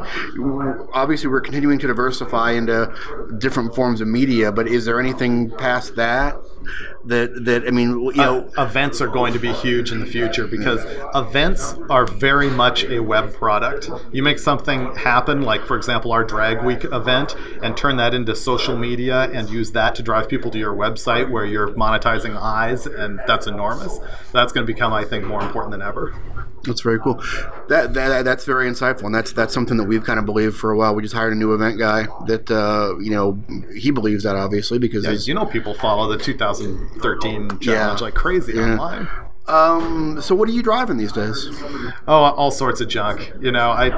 obviously 0.92 1.28
we're 1.28 1.40
continuing 1.40 1.78
to 1.78 1.86
diversify 1.86 2.50
into 2.52 2.92
different 3.38 3.74
forms 3.74 4.00
of 4.00 4.08
media 4.08 4.50
but 4.52 4.66
is 4.66 4.84
there 4.84 5.00
anything 5.00 5.50
past 5.52 5.75
that 5.84 6.36
that 7.04 7.44
that 7.44 7.66
i 7.66 7.70
mean 7.70 7.90
you 7.90 8.12
know 8.14 8.48
Uh, 8.56 8.64
events 8.64 9.00
are 9.00 9.08
going 9.08 9.32
to 9.32 9.38
be 9.38 9.52
huge 9.52 9.92
in 9.92 10.00
the 10.00 10.06
future 10.06 10.46
because 10.46 10.84
events 11.14 11.74
are 11.90 12.06
very 12.06 12.50
much 12.50 12.84
a 12.84 13.00
web 13.00 13.32
product. 13.32 13.90
You 14.12 14.22
make 14.22 14.38
something 14.38 14.94
happen, 14.96 15.42
like 15.42 15.64
for 15.64 15.76
example 15.76 16.12
our 16.12 16.24
Drag 16.24 16.62
Week 16.62 16.84
event, 16.84 17.34
and 17.62 17.76
turn 17.76 17.96
that 17.96 18.14
into 18.14 18.34
social 18.34 18.76
media 18.76 19.30
and 19.32 19.48
use 19.50 19.72
that 19.72 19.94
to 19.96 20.02
drive 20.02 20.28
people 20.28 20.50
to 20.50 20.58
your 20.58 20.74
website 20.74 21.30
where 21.30 21.44
you're 21.44 21.68
monetizing 21.68 22.36
eyes, 22.36 22.86
and 22.86 23.20
that's 23.26 23.46
enormous. 23.46 23.98
That's 24.32 24.52
going 24.52 24.66
to 24.66 24.72
become, 24.72 24.92
I 24.92 25.04
think, 25.04 25.24
more 25.24 25.42
important 25.42 25.72
than 25.72 25.82
ever. 25.82 26.14
that's 26.64 26.80
very 26.80 26.98
cool 26.98 27.14
that, 27.68 27.94
that 27.94 28.24
that's 28.24 28.44
very 28.44 28.68
insightful 28.68 29.04
and 29.04 29.14
that's 29.14 29.30
that's 29.32 29.54
something 29.54 29.76
that 29.76 29.84
we've 29.84 30.02
kind 30.02 30.18
of 30.18 30.24
believed 30.26 30.56
for 30.56 30.72
a 30.72 30.76
while 30.76 30.92
we 30.96 31.00
just 31.00 31.14
hired 31.14 31.32
a 31.32 31.36
new 31.36 31.54
event 31.54 31.78
guy 31.78 32.08
that 32.26 32.50
uh, 32.50 32.98
you 32.98 33.10
know 33.10 33.38
he 33.72 33.92
believes 33.92 34.24
that 34.24 34.34
obviously 34.34 34.76
because 34.78 35.04
Yeah, 35.04 35.12
you 35.12 35.34
know, 35.34 35.46
people 35.46 35.74
follow 35.74 36.08
the 36.08 36.18
2013 36.58 37.58
challenge 37.60 38.00
Yeah. 38.00 38.04
like 38.04 38.14
crazy 38.14 38.54
Yeah. 38.54 38.72
online. 38.72 39.08
Um 39.48 40.20
so 40.20 40.34
what 40.34 40.48
are 40.48 40.52
you 40.52 40.62
driving 40.62 40.96
these 40.96 41.12
days 41.12 41.48
Oh, 42.08 42.14
all 42.22 42.50
sorts 42.52 42.80
of 42.80 42.88
junk. 42.88 43.32
You 43.40 43.50
know, 43.50 43.70
I 43.70 43.90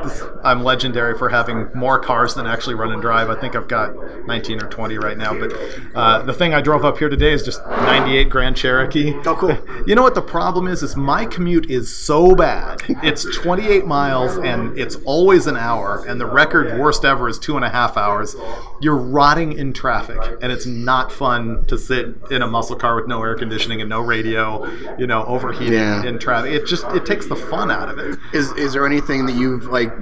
I'm 0.43 0.65
legendary 0.65 1.17
for 1.19 1.29
having 1.29 1.69
more 1.75 1.99
cars 1.99 2.35
than 2.35 2.47
actually 2.47 2.75
run 2.75 2.91
and 2.91 3.03
drive. 3.03 3.29
I 3.29 3.39
think 3.39 3.55
I've 3.55 3.69
got 3.69 3.95
19 4.27 4.61
or 4.63 4.67
20 4.69 4.97
right 4.97 5.17
now. 5.19 5.39
But 5.39 5.53
uh, 5.95 6.23
the 6.23 6.33
thing 6.33 6.55
I 6.55 6.63
drove 6.63 6.85
up 6.87 6.97
here 6.99 7.11
today 7.11 7.33
is 7.33 7.43
just 7.43 7.65
98 7.67 8.31
Grand 8.31 8.57
Cherokee. 8.57 9.13
Oh, 9.27 9.37
cool. 9.37 9.59
You 9.87 9.95
know 9.95 10.03
what 10.03 10.15
the 10.15 10.23
problem 10.23 10.67
is? 10.67 10.83
Is 10.83 10.97
my 10.97 11.25
commute 11.25 11.71
is 11.71 11.95
so 11.95 12.35
bad. 12.35 12.83
It's 13.03 13.25
28 13.37 13.87
miles 13.87 14.37
and 14.37 14.79
it's 14.79 14.97
always 15.05 15.47
an 15.47 15.57
hour. 15.57 16.05
And 16.07 16.21
the 16.21 16.27
record 16.27 16.79
worst 16.79 17.05
ever 17.07 17.29
is 17.29 17.39
two 17.39 17.57
and 17.57 17.65
a 17.65 17.71
half 17.71 17.97
hours. 17.97 18.37
You're 18.81 18.97
rotting 18.97 19.53
in 19.53 19.73
traffic, 19.73 20.19
and 20.43 20.53
it's 20.53 20.67
not 20.67 21.11
fun 21.11 21.65
to 21.67 21.79
sit 21.79 22.17
in 22.31 22.43
a 22.43 22.47
muscle 22.47 22.77
car 22.77 22.97
with 22.97 23.07
no 23.07 23.23
air 23.23 23.35
conditioning 23.35 23.81
and 23.81 23.89
no 23.89 24.01
radio. 24.01 24.67
You 24.99 25.07
know, 25.07 25.25
overheating 25.39 25.73
Yeah. 25.75 26.05
in 26.05 26.19
traffic. 26.19 26.53
It 26.53 26.67
just 26.67 26.85
it 26.89 27.07
takes 27.07 27.27
the 27.27 27.37
fun 27.37 27.71
out 27.71 27.89
of 27.89 27.99
it. 27.99 28.19
is 28.33 28.51
is 28.53 28.73
there 28.73 28.87
anything 28.87 29.27
that 29.27 29.35
you've 29.37 29.67
like 29.67 29.93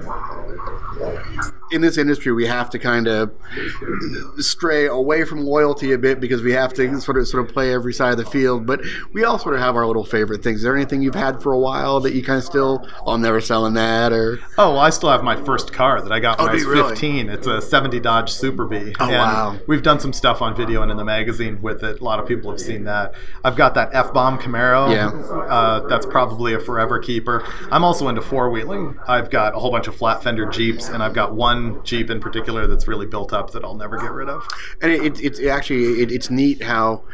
in 1.72 1.80
this 1.82 1.98
industry 1.98 2.32
we 2.32 2.46
have 2.46 2.70
to 2.70 2.78
kind 2.78 3.06
of 3.08 3.30
stray 4.38 4.86
away 4.86 5.24
from 5.24 5.40
loyalty 5.44 5.92
a 5.92 5.98
bit 5.98 6.20
because 6.20 6.40
we 6.40 6.52
have 6.52 6.72
to 6.72 7.00
sort 7.00 7.18
of 7.18 7.26
sort 7.26 7.44
of 7.44 7.52
play 7.52 7.72
every 7.74 7.92
side 7.92 8.12
of 8.12 8.16
the 8.18 8.24
field 8.24 8.64
but 8.64 8.80
we 9.12 9.24
all 9.24 9.38
sort 9.38 9.54
of 9.54 9.60
have 9.60 9.74
our 9.76 9.84
little 9.86 10.04
favorite 10.04 10.42
things 10.44 10.58
is 10.58 10.62
there 10.62 10.76
anything 10.76 11.02
you've 11.02 11.14
had 11.16 11.42
for 11.42 11.52
a 11.52 11.58
while 11.58 11.98
that 12.00 12.14
you 12.14 12.22
kind 12.22 12.38
of 12.38 12.44
still 12.44 12.86
oh, 13.04 13.12
i'm 13.12 13.20
never 13.20 13.40
selling 13.40 13.74
that 13.74 14.12
or 14.12 14.38
Oh, 14.58 14.70
well, 14.70 14.78
I 14.80 14.88
still 14.90 15.10
have 15.10 15.22
my 15.22 15.36
first 15.36 15.72
car 15.74 16.00
that 16.00 16.10
I 16.10 16.18
got 16.18 16.40
oh, 16.40 16.44
when 16.44 16.48
Oh, 16.48 16.52
I 16.52 16.54
was 16.54 16.64
really? 16.64 16.88
15. 16.90 17.28
It's 17.28 17.46
a 17.46 17.60
70 17.60 18.00
Dodge 18.00 18.30
Super 18.32 18.64
Bee. 18.64 18.94
Oh, 18.98 19.04
and 19.04 19.12
wow. 19.12 19.58
We've 19.66 19.82
done 19.82 20.00
some 20.00 20.14
stuff 20.14 20.40
on 20.40 20.56
video 20.56 20.80
and 20.80 20.90
in 20.90 20.96
the 20.96 21.04
magazine 21.04 21.60
with 21.60 21.84
it. 21.84 22.00
A 22.00 22.04
lot 22.04 22.18
of 22.18 22.26
people 22.26 22.50
have 22.50 22.58
seen 22.60 22.84
that. 22.84 23.12
I've 23.44 23.54
got 23.54 23.74
that 23.74 23.90
F 23.92 24.14
Bomb 24.14 24.38
Camaro. 24.38 24.90
Yeah. 24.90 25.10
Uh, 25.30 25.80
that's 25.88 26.06
probably 26.06 26.54
a 26.54 26.60
forever 26.60 26.98
keeper. 26.98 27.44
I'm 27.70 27.84
also 27.84 28.08
into 28.08 28.22
four 28.22 28.50
wheeling. 28.50 28.98
I've 29.06 29.30
got 29.30 29.54
a 29.54 29.58
whole 29.58 29.70
bunch 29.70 29.86
of 29.86 29.94
flat 29.94 30.22
fender 30.22 30.46
Jeeps, 30.46 30.88
and 30.88 31.02
I've 31.02 31.14
got 31.14 31.34
one 31.34 31.82
Jeep 31.84 32.10
in 32.10 32.20
particular 32.20 32.66
that's 32.66 32.88
really 32.88 33.06
built 33.06 33.32
up 33.32 33.50
that 33.52 33.64
I'll 33.64 33.74
never 33.74 33.98
get 33.98 34.12
rid 34.12 34.28
of. 34.28 34.46
and 34.80 34.92
it, 34.92 35.02
it, 35.04 35.20
it's 35.24 35.40
actually 35.40 36.02
it, 36.02 36.10
it's 36.10 36.30
neat 36.30 36.62
how 36.62 37.04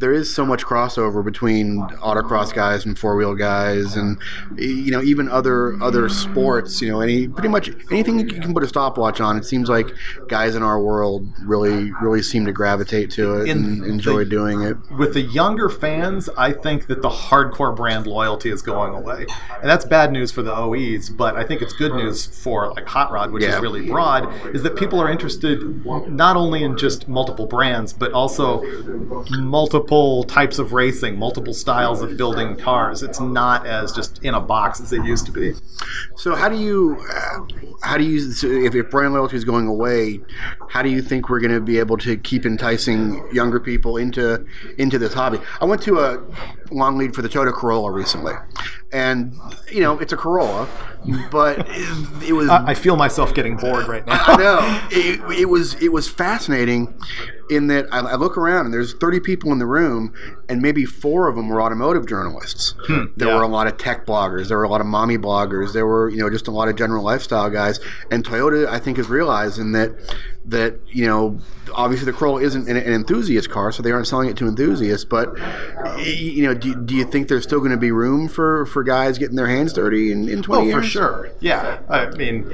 there 0.00 0.12
is 0.12 0.34
so 0.34 0.44
much 0.46 0.64
crossover 0.64 1.22
between 1.24 1.80
autocross 2.02 2.52
guys 2.54 2.84
and 2.86 2.98
four 2.98 3.16
wheel 3.16 3.34
guys, 3.34 3.96
and 3.96 4.18
you 4.56 4.90
know 4.90 5.02
even 5.02 5.28
other 5.28 5.80
other 5.82 6.08
sports. 6.08 6.80
You 6.80 6.90
know, 6.90 7.00
any 7.00 7.28
pretty 7.28 7.48
much 7.48 7.70
anything 7.90 8.18
you 8.18 8.26
can 8.26 8.54
put 8.54 8.62
a 8.62 8.68
stopwatch 8.68 9.20
on. 9.20 9.36
It 9.36 9.44
seems 9.44 9.68
like 9.68 9.88
guys 10.28 10.54
in 10.54 10.62
our 10.62 10.80
world 10.82 11.28
really 11.44 11.92
really 12.00 12.22
seem 12.22 12.46
to 12.46 12.52
gravitate 12.52 13.10
to 13.12 13.40
it 13.40 13.48
In 13.48 13.58
and 13.64 13.84
enjoy 13.84 14.24
the- 14.24 14.30
doing 14.30 14.62
it. 14.62 14.76
with 14.98 15.12
the 15.14 15.20
younger 15.22 15.68
fans, 15.68 16.28
I 16.36 16.52
think 16.52 16.86
that 16.86 17.02
the 17.02 17.10
hardcore 17.10 17.74
brand 17.76 18.06
loyalty 18.06 18.50
is 18.50 18.62
going 18.62 18.94
away, 18.94 19.26
and 19.60 19.68
that's 19.70 19.84
bad 19.84 20.12
news 20.12 20.30
for 20.32 20.42
the 20.42 20.52
OEs. 20.56 21.10
But 21.10 21.36
I 21.36 21.44
think 21.44 21.60
it's 21.62 21.72
good 21.74 21.94
news 21.94 22.24
for 22.26 22.68
like 22.72 22.86
Hot 22.88 23.12
Rod, 23.12 23.32
which 23.32 23.42
Yeah. 23.42 23.56
is 23.56 23.60
really 23.60 23.86
broad, 23.86 24.28
is 24.54 24.62
that 24.62 24.76
people 24.76 24.98
are 25.00 25.10
interested 25.10 25.84
not 26.08 26.36
only 26.36 26.62
in 26.62 26.76
just 26.78 27.06
multiple 27.06 27.46
brands, 27.46 27.92
but 27.92 28.12
also 28.12 28.62
multiple 29.30 29.89
types 30.24 30.60
of 30.60 30.72
racing, 30.72 31.18
multiple 31.18 31.52
styles 31.52 32.00
of 32.00 32.16
building 32.16 32.56
cars. 32.56 33.02
It's 33.02 33.18
not 33.18 33.66
as 33.66 33.92
just 33.92 34.22
in 34.22 34.34
a 34.34 34.40
box 34.40 34.80
as 34.80 34.92
it 34.92 35.04
used 35.04 35.26
to 35.26 35.32
be. 35.32 35.54
So 36.14 36.36
how 36.36 36.48
do 36.48 36.56
you 36.56 37.04
how 37.82 37.98
do 37.98 38.04
you 38.04 38.32
so 38.32 38.46
if, 38.46 38.74
if 38.74 38.88
brand 38.88 39.14
loyalty 39.14 39.36
is 39.36 39.44
going 39.44 39.66
away, 39.66 40.20
how 40.68 40.82
do 40.82 40.88
you 40.88 41.02
think 41.02 41.28
we're 41.28 41.40
going 41.40 41.52
to 41.52 41.60
be 41.60 41.80
able 41.80 41.96
to 41.98 42.16
keep 42.16 42.46
enticing 42.46 43.26
younger 43.32 43.58
people 43.58 43.96
into 43.96 44.46
into 44.78 44.96
this 44.96 45.14
hobby? 45.14 45.40
I 45.60 45.64
went 45.64 45.82
to 45.82 45.98
a 45.98 46.22
long 46.70 46.96
lead 46.96 47.14
for 47.14 47.22
the 47.22 47.28
Toyota 47.28 47.52
Corolla 47.52 47.90
recently, 47.90 48.34
and 48.92 49.34
you 49.70 49.80
know 49.80 49.98
it's 49.98 50.12
a 50.12 50.16
Corolla, 50.16 50.68
but 51.30 51.66
it, 51.68 52.28
it 52.28 52.32
was. 52.32 52.48
I 52.48 52.74
feel 52.74 52.96
myself 52.96 53.34
getting 53.34 53.56
bored 53.56 53.86
right 53.86 54.06
now. 54.06 54.22
I 54.26 54.36
know 54.36 54.88
it, 54.90 55.40
it 55.40 55.44
was 55.46 55.74
it 55.74 55.92
was 55.92 56.08
fascinating 56.08 56.94
in 57.50 57.66
that 57.66 57.86
I, 57.92 57.98
I 57.98 58.14
look 58.14 58.36
around 58.36 58.66
and 58.66 58.74
there's 58.74 58.94
30 58.94 59.20
people 59.20 59.50
in 59.52 59.58
the 59.58 59.66
room 59.66 60.14
and 60.48 60.62
maybe 60.62 60.84
four 60.84 61.28
of 61.28 61.34
them 61.34 61.48
were 61.48 61.60
automotive 61.60 62.06
journalists. 62.06 62.74
Hmm, 62.86 63.06
there 63.16 63.28
yeah. 63.28 63.36
were 63.36 63.42
a 63.42 63.48
lot 63.48 63.66
of 63.66 63.76
tech 63.76 64.06
bloggers. 64.06 64.48
There 64.48 64.56
were 64.56 64.64
a 64.64 64.68
lot 64.68 64.80
of 64.80 64.86
mommy 64.86 65.18
bloggers. 65.18 65.72
There 65.72 65.86
were 65.86 66.08
you 66.08 66.18
know 66.18 66.30
just 66.30 66.48
a 66.48 66.52
lot 66.52 66.68
of 66.68 66.76
general 66.76 67.04
lifestyle 67.04 67.50
guys. 67.50 67.80
And 68.10 68.24
Toyota 68.24 68.66
I 68.66 68.78
think 68.78 68.98
is 68.98 69.08
realizing 69.08 69.72
that 69.72 69.92
that 70.44 70.76
you 70.88 71.06
know 71.06 71.38
obviously 71.74 72.04
the 72.10 72.16
Corolla 72.16 72.40
isn't 72.42 72.68
an, 72.68 72.76
an 72.76 72.92
enthusiast 72.92 73.48
car, 73.50 73.70
so 73.70 73.82
they 73.82 73.92
aren't 73.92 74.06
selling 74.08 74.28
it 74.28 74.36
to 74.38 74.48
enthusiasts. 74.48 75.04
But 75.04 75.36
you 75.98 76.42
know, 76.42 76.54
do, 76.54 76.74
do 76.74 76.94
you 76.96 77.04
think 77.04 77.28
there's 77.28 77.44
still 77.44 77.60
going 77.60 77.70
to 77.70 77.76
be 77.76 77.92
room 77.92 78.28
for, 78.28 78.66
for 78.66 78.82
guys 78.82 79.18
getting 79.18 79.36
their 79.36 79.46
hands 79.46 79.72
dirty 79.72 80.10
in, 80.10 80.28
in 80.28 80.42
20 80.42 80.62
Oh, 80.62 80.64
years? 80.66 80.84
for 80.84 80.90
sure. 80.90 81.30
Yeah. 81.40 81.78
I 81.88 82.06
mean, 82.16 82.50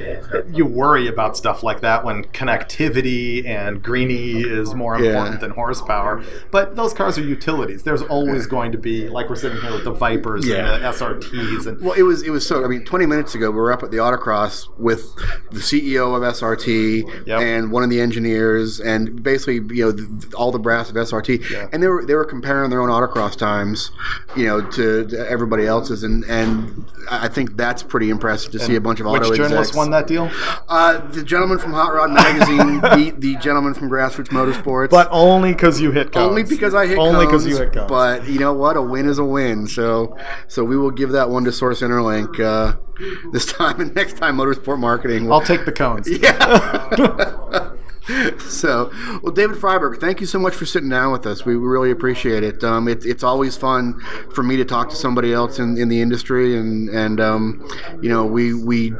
you 0.52 0.66
worry 0.66 1.06
about 1.08 1.36
stuff 1.36 1.62
like 1.62 1.80
that 1.80 2.04
when 2.04 2.24
connectivity 2.24 3.46
and 3.46 3.82
greenie 3.82 4.42
is 4.42 4.74
more 4.74 4.98
Yeah. 5.00 5.10
important 5.10 5.40
than 5.40 5.50
horsepower. 5.52 6.22
But 6.50 6.76
those 6.76 6.92
cars 6.92 7.16
are 7.18 7.22
utilities. 7.24 7.84
There's 7.84 8.02
always 8.02 8.46
going 8.46 8.72
to 8.72 8.78
be, 8.78 9.08
like 9.08 9.28
we're 9.30 9.36
sitting 9.36 9.60
here 9.60 9.72
with 9.72 9.84
the 9.84 9.92
Vipers 9.92 10.46
Yeah. 10.46 10.74
and 10.74 10.82
the 10.84 10.88
SRTs. 10.88 11.66
And 11.66 11.80
Well, 11.80 11.92
it 11.94 12.02
was 12.02 12.22
it 12.22 12.30
was 12.30 12.46
so. 12.46 12.64
I 12.64 12.68
mean, 12.68 12.84
20 12.84 13.06
minutes 13.06 13.34
ago, 13.34 13.50
we 13.50 13.56
were 13.56 13.72
up 13.72 13.82
at 13.82 13.90
the 13.90 13.98
autocross 13.98 14.66
with 14.78 15.14
the 15.50 15.60
CEO 15.60 16.14
of 16.16 16.22
SRT 16.22 17.26
Yep. 17.26 17.40
and 17.40 17.70
one 17.72 17.82
of 17.86 17.90
the 17.90 18.00
engineers, 18.00 18.78
and 18.80 19.22
basically, 19.22 19.56
you 19.76 19.84
know, 19.86 19.92
th 19.92 20.34
all 20.34 20.52
the 20.52 20.58
brass 20.58 20.90
of 20.90 20.96
SRT, 20.96 21.50
Yeah. 21.50 21.68
and 21.72 21.82
they 21.82 21.88
were 21.88 22.04
they 22.04 22.14
were 22.14 22.24
comparing 22.24 22.70
their 22.70 22.80
own 22.80 22.88
autocross 22.90 23.36
times, 23.36 23.90
you 24.36 24.44
know, 24.46 24.60
to, 24.60 25.06
to 25.06 25.28
everybody 25.30 25.66
else's, 25.66 26.02
and 26.02 26.24
and 26.24 26.84
I 27.10 27.28
think 27.28 27.56
that's 27.56 27.82
pretty 27.82 28.10
impressive 28.10 28.52
to 28.52 28.58
see 28.58 28.74
a 28.74 28.80
bunch 28.80 29.00
of 29.00 29.06
which 29.06 29.22
auto 29.22 29.34
journalist 29.34 29.70
execs. 29.70 29.76
won 29.76 29.90
that 29.90 30.06
deal? 30.06 30.30
Uh, 30.68 30.98
the 31.08 31.22
gentleman 31.22 31.58
from 31.58 31.72
Hot 31.72 31.94
Rod 31.94 32.10
Magazine 32.10 32.80
beat 32.96 33.20
the 33.20 33.36
gentleman 33.36 33.74
from 33.74 33.88
Grassroots 33.88 34.28
Motorsports. 34.28 34.90
But 34.90 35.08
only 35.10 35.52
because 35.52 35.80
you 35.80 35.92
hit 35.92 36.12
cones. 36.12 36.28
only 36.28 36.42
because 36.42 36.74
I 36.74 36.86
hit 36.86 36.98
Only 36.98 37.26
cones, 37.26 37.46
you 37.46 37.56
hit 37.56 37.72
cones. 37.72 37.88
But 37.88 38.26
you 38.28 38.38
know 38.40 38.52
what? 38.52 38.76
A 38.76 38.82
win 38.82 39.08
is 39.08 39.18
a 39.18 39.24
win. 39.24 39.66
So, 39.68 40.16
so 40.48 40.64
we 40.64 40.76
will 40.76 40.90
give 40.90 41.10
that 41.10 41.30
one 41.30 41.44
to 41.44 41.52
Source 41.52 41.80
Interlink 41.80 42.40
uh, 42.40 42.76
this 43.32 43.46
time 43.52 43.80
and 43.80 43.94
next 43.94 44.16
time. 44.16 44.36
Motorsport 44.36 44.78
Marketing. 44.78 45.30
I'll 45.30 45.40
take 45.40 45.64
the 45.64 45.72
cones. 45.72 46.08
yeah. 46.20 47.70
so, 48.38 48.90
well, 49.22 49.32
David 49.32 49.56
Freiberg, 49.56 49.98
thank 50.00 50.20
you 50.20 50.26
so 50.26 50.38
much 50.38 50.54
for 50.54 50.64
sitting 50.66 50.88
down 50.88 51.12
with 51.12 51.26
us. 51.26 51.44
We 51.44 51.54
really 51.56 51.90
appreciate 51.90 52.42
it. 52.42 52.62
Um, 52.62 52.88
it 52.88 53.04
it's 53.04 53.22
always 53.22 53.56
fun 53.56 54.00
for 54.34 54.42
me 54.42 54.56
to 54.56 54.64
talk 54.64 54.88
to 54.90 54.96
somebody 54.96 55.32
else 55.32 55.58
in, 55.58 55.76
in 55.76 55.88
the 55.88 56.00
industry, 56.00 56.56
and 56.56 56.88
and 56.88 57.20
um, 57.20 57.66
you 58.00 58.08
know, 58.08 58.24
we 58.24 58.54
we 58.54 58.92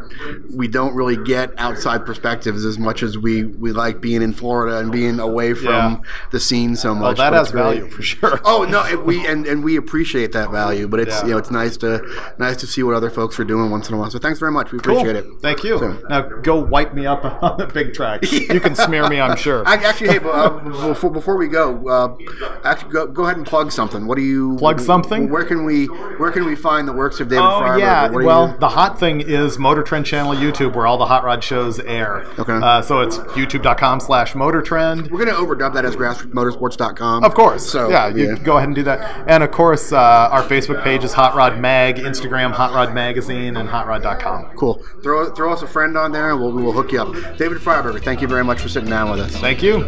we 0.55 0.69
don't 0.69 0.95
really 0.95 1.17
get 1.17 1.51
outside 1.59 2.05
perspectives 2.07 2.65
as 2.65 2.79
much 2.79 3.03
as 3.03 3.17
we 3.19 3.45
we 3.45 3.73
like 3.73 4.01
being 4.01 4.23
in 4.23 4.33
Florida 4.33 4.79
and 4.79 4.91
being 4.91 5.21
away 5.21 5.55
from 5.55 5.67
Yeah. 5.67 5.97
the 6.33 6.41
scene 6.41 6.77
so 6.77 6.93
Well, 6.93 7.03
much. 7.03 7.17
that 7.19 7.33
has 7.33 7.53
really- 7.55 7.79
value 7.81 7.91
for 7.91 8.03
sure. 8.03 8.41
Oh 8.45 8.65
no, 8.65 8.83
and 8.83 9.05
we 9.05 9.27
and, 9.27 9.47
and 9.47 9.63
we 9.65 9.77
appreciate 9.77 10.33
that 10.33 10.51
value, 10.51 10.89
but 10.89 11.01
it's 11.01 11.17
Yeah. 11.21 11.25
you 11.27 11.31
know 11.33 11.39
it's 11.39 11.51
nice 11.51 11.77
to 11.79 12.01
nice 12.39 12.57
to 12.59 12.67
see 12.67 12.83
what 12.83 12.95
other 12.95 13.11
folks 13.11 13.39
are 13.39 13.45
doing 13.45 13.71
once 13.71 13.89
in 13.89 13.95
a 13.95 13.99
while. 13.99 14.11
So 14.11 14.19
thanks 14.19 14.39
very 14.39 14.53
much. 14.53 14.73
We 14.73 14.79
appreciate 14.79 15.17
it. 15.17 15.25
Thank 15.41 15.63
you. 15.65 15.79
So- 15.79 15.99
now 16.09 16.23
go 16.23 16.61
wipe 16.61 16.95
me 16.95 17.07
up 17.07 17.25
on 17.43 17.59
the 17.59 17.67
big 17.67 17.95
track. 17.95 18.31
You 18.31 18.61
can 18.61 18.75
smear 18.75 18.96
me, 19.09 19.21
I'm 19.21 19.37
sure. 19.37 19.63
I, 19.67 19.75
actually, 19.75 20.11
hey, 20.11 20.19
uh, 20.23 20.51
before, 20.51 21.11
before 21.11 21.37
we 21.37 21.49
go, 21.49 21.89
uh, 21.89 22.17
actually, 22.65 22.93
go, 22.93 23.07
go 23.07 23.25
ahead 23.25 23.37
and 23.37 23.47
plug 23.47 23.73
something. 23.73 24.07
What 24.07 24.17
do 24.17 24.23
you 24.23 24.57
Plug 24.59 24.81
something? 24.81 25.31
Where 25.31 25.45
can 25.45 25.65
we 25.65 25.87
where 25.87 26.31
can 26.31 26.45
we 26.45 26.55
find 26.57 26.87
the 26.89 26.93
works 26.93 27.21
of 27.21 27.29
David 27.29 27.43
Oh 27.45 27.61
Freiberg? 27.63 27.81
yeah, 27.81 28.09
well, 28.11 28.49
you- 28.53 28.59
the 28.59 28.71
hot 28.71 28.99
thing 28.99 29.21
is 29.21 29.59
Motor 29.59 29.83
Trend 29.83 30.07
channel 30.07 30.33
YouTube, 30.35 30.75
where 30.75 30.87
all 30.87 30.99
the 30.99 31.07
hot 31.07 31.25
rod 31.25 31.43
shows 31.45 31.79
air. 31.81 32.25
Okay. 32.39 32.53
Uh, 32.55 32.81
so 32.83 33.01
it's 33.01 33.19
youtube.com/slash 33.19 34.35
Motor 34.35 34.63
Trend. 34.63 35.11
we're 35.11 35.25
going 35.25 35.29
to 35.29 35.35
overdub 35.35 35.75
that 35.75 35.85
as 35.85 35.97
grassrootsmotorsports.com. 35.97 37.25
Of 37.25 37.35
course. 37.35 37.67
So 37.71 37.89
yeah, 37.91 38.09
you 38.09 38.37
go 38.37 38.57
ahead 38.57 38.69
and 38.69 38.75
do 38.77 38.83
that. 38.85 39.29
And 39.29 39.43
of 39.43 39.51
course, 39.51 39.93
uh, 39.93 39.99
our 39.99 40.43
Facebook 40.43 40.83
page 40.83 41.05
is 41.05 41.13
Hot 41.15 41.35
Rod 41.35 41.59
Mag, 41.59 41.97
Instagram 41.97 42.53
Hot 42.53 42.73
Rod 42.73 42.95
Magazine, 42.95 43.57
and 43.57 43.69
HotRod.com. 43.69 44.51
Cool. 44.57 44.83
Throw 45.03 45.31
throw 45.35 45.53
us 45.53 45.63
a 45.63 45.67
friend 45.67 45.97
on 45.97 46.13
there, 46.13 46.31
and 46.33 46.41
we'll, 46.41 46.53
we'll 46.53 46.73
hook 46.73 46.93
you 46.93 47.01
up. 47.03 47.13
David 47.39 47.59
Freiberger, 47.59 48.03
thank 48.03 48.21
you 48.21 48.29
very 48.29 48.45
much 48.45 48.61
for 48.61 48.69
sitting 48.69 48.86
down 48.89 49.11
with 49.11 49.21
us. 49.21 49.37
Thank 49.37 49.63
you. 49.63 49.83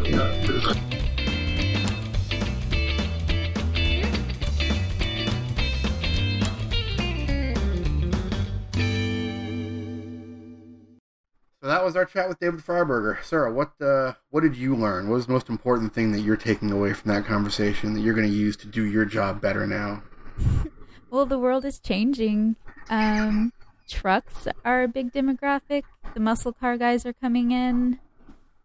So 11.60 11.66
that 11.66 11.84
was 11.84 11.96
our 11.96 12.04
chat 12.04 12.28
with 12.28 12.38
David 12.38 12.60
Freiberger. 12.60 13.22
Sarah, 13.22 13.52
what 13.52 13.72
uh, 13.80 14.14
what 14.30 14.42
did 14.42 14.56
you 14.56 14.74
learn? 14.74 15.08
What 15.08 15.16
was 15.16 15.26
the 15.26 15.32
most 15.32 15.48
important 15.48 15.92
thing 15.92 16.12
that 16.12 16.20
you're 16.20 16.36
taking 16.36 16.70
away 16.70 16.92
from 16.92 17.10
that 17.12 17.24
conversation 17.24 17.94
that 17.94 18.00
you're 18.00 18.14
going 18.14 18.28
to 18.28 18.32
use 18.32 18.56
to 18.58 18.66
do 18.66 18.84
your 18.84 19.04
job 19.04 19.40
better 19.40 19.66
now? 19.66 20.02
Well, 21.10 21.24
the 21.24 21.38
world 21.38 21.64
is 21.64 21.78
changing. 21.78 22.56
Um, 22.90 23.54
trucks 23.88 24.46
are 24.62 24.82
a 24.82 24.88
big 24.88 25.10
demographic. 25.10 25.84
The 26.12 26.20
muscle 26.20 26.52
car 26.52 26.76
guys 26.76 27.06
are 27.06 27.14
coming 27.14 27.50
in. 27.50 27.98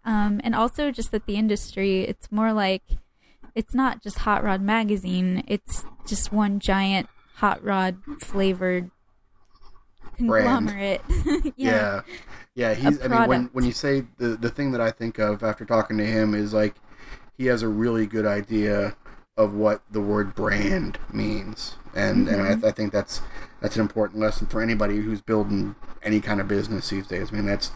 Um, 0.05 0.41
and 0.43 0.53
also 0.53 0.91
just 0.91 1.11
that 1.11 1.25
the 1.25 1.35
industry, 1.35 2.01
it's 2.01 2.31
more 2.31 2.51
like 2.53 2.83
it's 3.55 3.73
not 3.73 4.01
just 4.01 4.19
Hot 4.19 4.43
Rod 4.43 4.61
Magazine, 4.61 5.43
it's 5.47 5.85
just 6.05 6.31
one 6.31 6.59
giant 6.59 7.07
hot 7.35 7.63
rod 7.63 7.97
flavored 8.19 8.91
conglomerate. 10.17 11.01
Yeah. 11.55 12.01
Yeah, 12.55 12.75
he's 12.75 13.01
I 13.03 13.07
mean 13.07 13.27
when 13.27 13.49
when 13.53 13.65
you 13.65 13.71
say 13.71 14.05
the 14.17 14.29
the 14.37 14.49
thing 14.49 14.71
that 14.73 14.81
I 14.81 14.91
think 14.91 15.17
of 15.17 15.43
after 15.43 15.65
talking 15.65 15.97
to 15.97 16.05
him 16.05 16.35
is 16.35 16.53
like 16.53 16.75
he 17.35 17.47
has 17.47 17.63
a 17.63 17.67
really 17.67 18.05
good 18.05 18.27
idea 18.27 18.95
of 19.37 19.55
what 19.55 19.81
the 19.91 20.01
word 20.01 20.35
brand 20.35 20.99
means. 21.11 21.77
And 21.95 22.27
and 22.27 22.65
I, 22.65 22.67
I 22.67 22.71
think 22.71 22.93
that's 22.93 23.21
that's 23.59 23.75
an 23.75 23.81
important 23.81 24.19
lesson 24.19 24.45
for 24.47 24.61
anybody 24.61 24.97
who's 24.97 25.21
building 25.21 25.75
any 26.03 26.21
kind 26.21 26.39
of 26.39 26.47
business 26.47 26.89
these 26.89 27.07
days. 27.07 27.31
I 27.31 27.35
mean 27.35 27.47
that's 27.47 27.71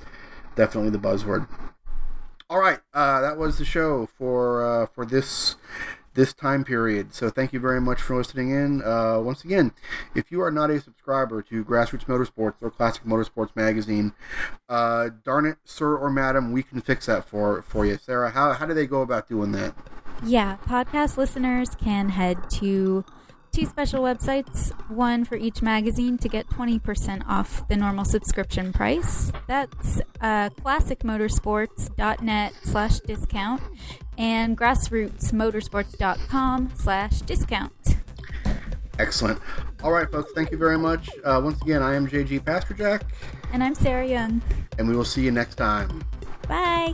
definitely 0.56 0.92
the 0.92 1.00
buzzword. 1.00 1.48
All 2.50 2.60
right, 2.60 2.80
uh, 2.94 3.20
that 3.22 3.38
was 3.38 3.58
the 3.58 3.66
show 3.66 4.08
for 4.18 4.66
uh, 4.66 4.86
for 4.86 5.06
this 5.06 5.58
this 6.14 6.34
time 6.34 6.64
period. 6.64 7.14
So 7.14 7.30
thank 7.30 7.52
you 7.52 7.60
very 7.60 7.82
much 7.82 8.02
for 8.02 8.16
listening 8.16 8.52
in. 8.52 8.82
Uh, 8.82 9.20
once 9.20 9.44
again, 9.44 9.74
if 10.16 10.32
you 10.32 10.42
are 10.42 10.50
not 10.50 10.72
a 10.72 10.80
subscriber 10.80 11.42
to 11.44 11.66
Grassroots 11.66 12.06
Motorsports 12.06 12.56
or 12.62 12.72
Classic 12.72 13.04
Motorsports 13.04 13.56
Magazine, 13.56 14.14
uh, 14.70 15.10
darn 15.26 15.46
it, 15.46 15.58
sir 15.66 15.98
or 15.98 16.10
madam, 16.10 16.54
we 16.54 16.64
can 16.64 16.80
fix 16.80 17.08
that 17.08 17.28
for 17.28 17.62
for 17.64 17.86
you, 17.86 17.98
Sarah. 17.98 18.32
How 18.32 18.54
how 18.54 18.66
do 18.66 18.74
they 18.74 18.88
go 18.88 19.02
about 19.02 19.28
doing 19.28 19.52
that? 19.52 19.76
Yeah, 20.24 20.58
podcast 20.66 21.18
listeners 21.18 21.76
can 21.76 22.10
head 22.10 22.50
to 22.52 23.04
two 23.52 23.66
special 23.66 24.02
websites, 24.04 24.72
one 24.90 25.26
for 25.26 25.36
each 25.36 25.62
magazine 25.62 26.18
to 26.20 26.30
get 26.30 26.48
20% 26.50 27.24
off 27.28 27.68
the 27.68 27.76
normal 27.76 28.06
subscription 28.06 28.72
price. 28.74 29.32
That's 29.48 30.00
uh, 30.22 30.50
classicmotorsports.net 30.62 32.54
slash 32.64 33.00
discount 33.00 33.62
and 34.18 34.58
grassrootsmotorsports.com 34.58 36.72
slash 36.76 37.20
discount. 37.22 37.74
Excellent. 39.00 39.40
All 39.84 39.92
right, 39.92 40.10
folks. 40.12 40.32
Thank 40.34 40.50
you 40.52 40.58
very 40.58 40.78
much. 40.78 41.10
Uh, 41.24 41.40
once 41.44 41.62
again, 41.62 41.84
I 41.84 41.94
am 41.96 42.08
JG 42.08 42.42
Pasterjak. 42.42 43.04
And 43.54 43.64
I'm 43.64 43.76
Sarah 43.76 44.08
Young. 44.08 44.42
and 44.80 44.88
we 44.88 44.96
will 44.96 45.06
see 45.06 45.22
you 45.22 45.30
next 45.32 45.56
time. 45.56 46.04
Bye. 46.48 46.94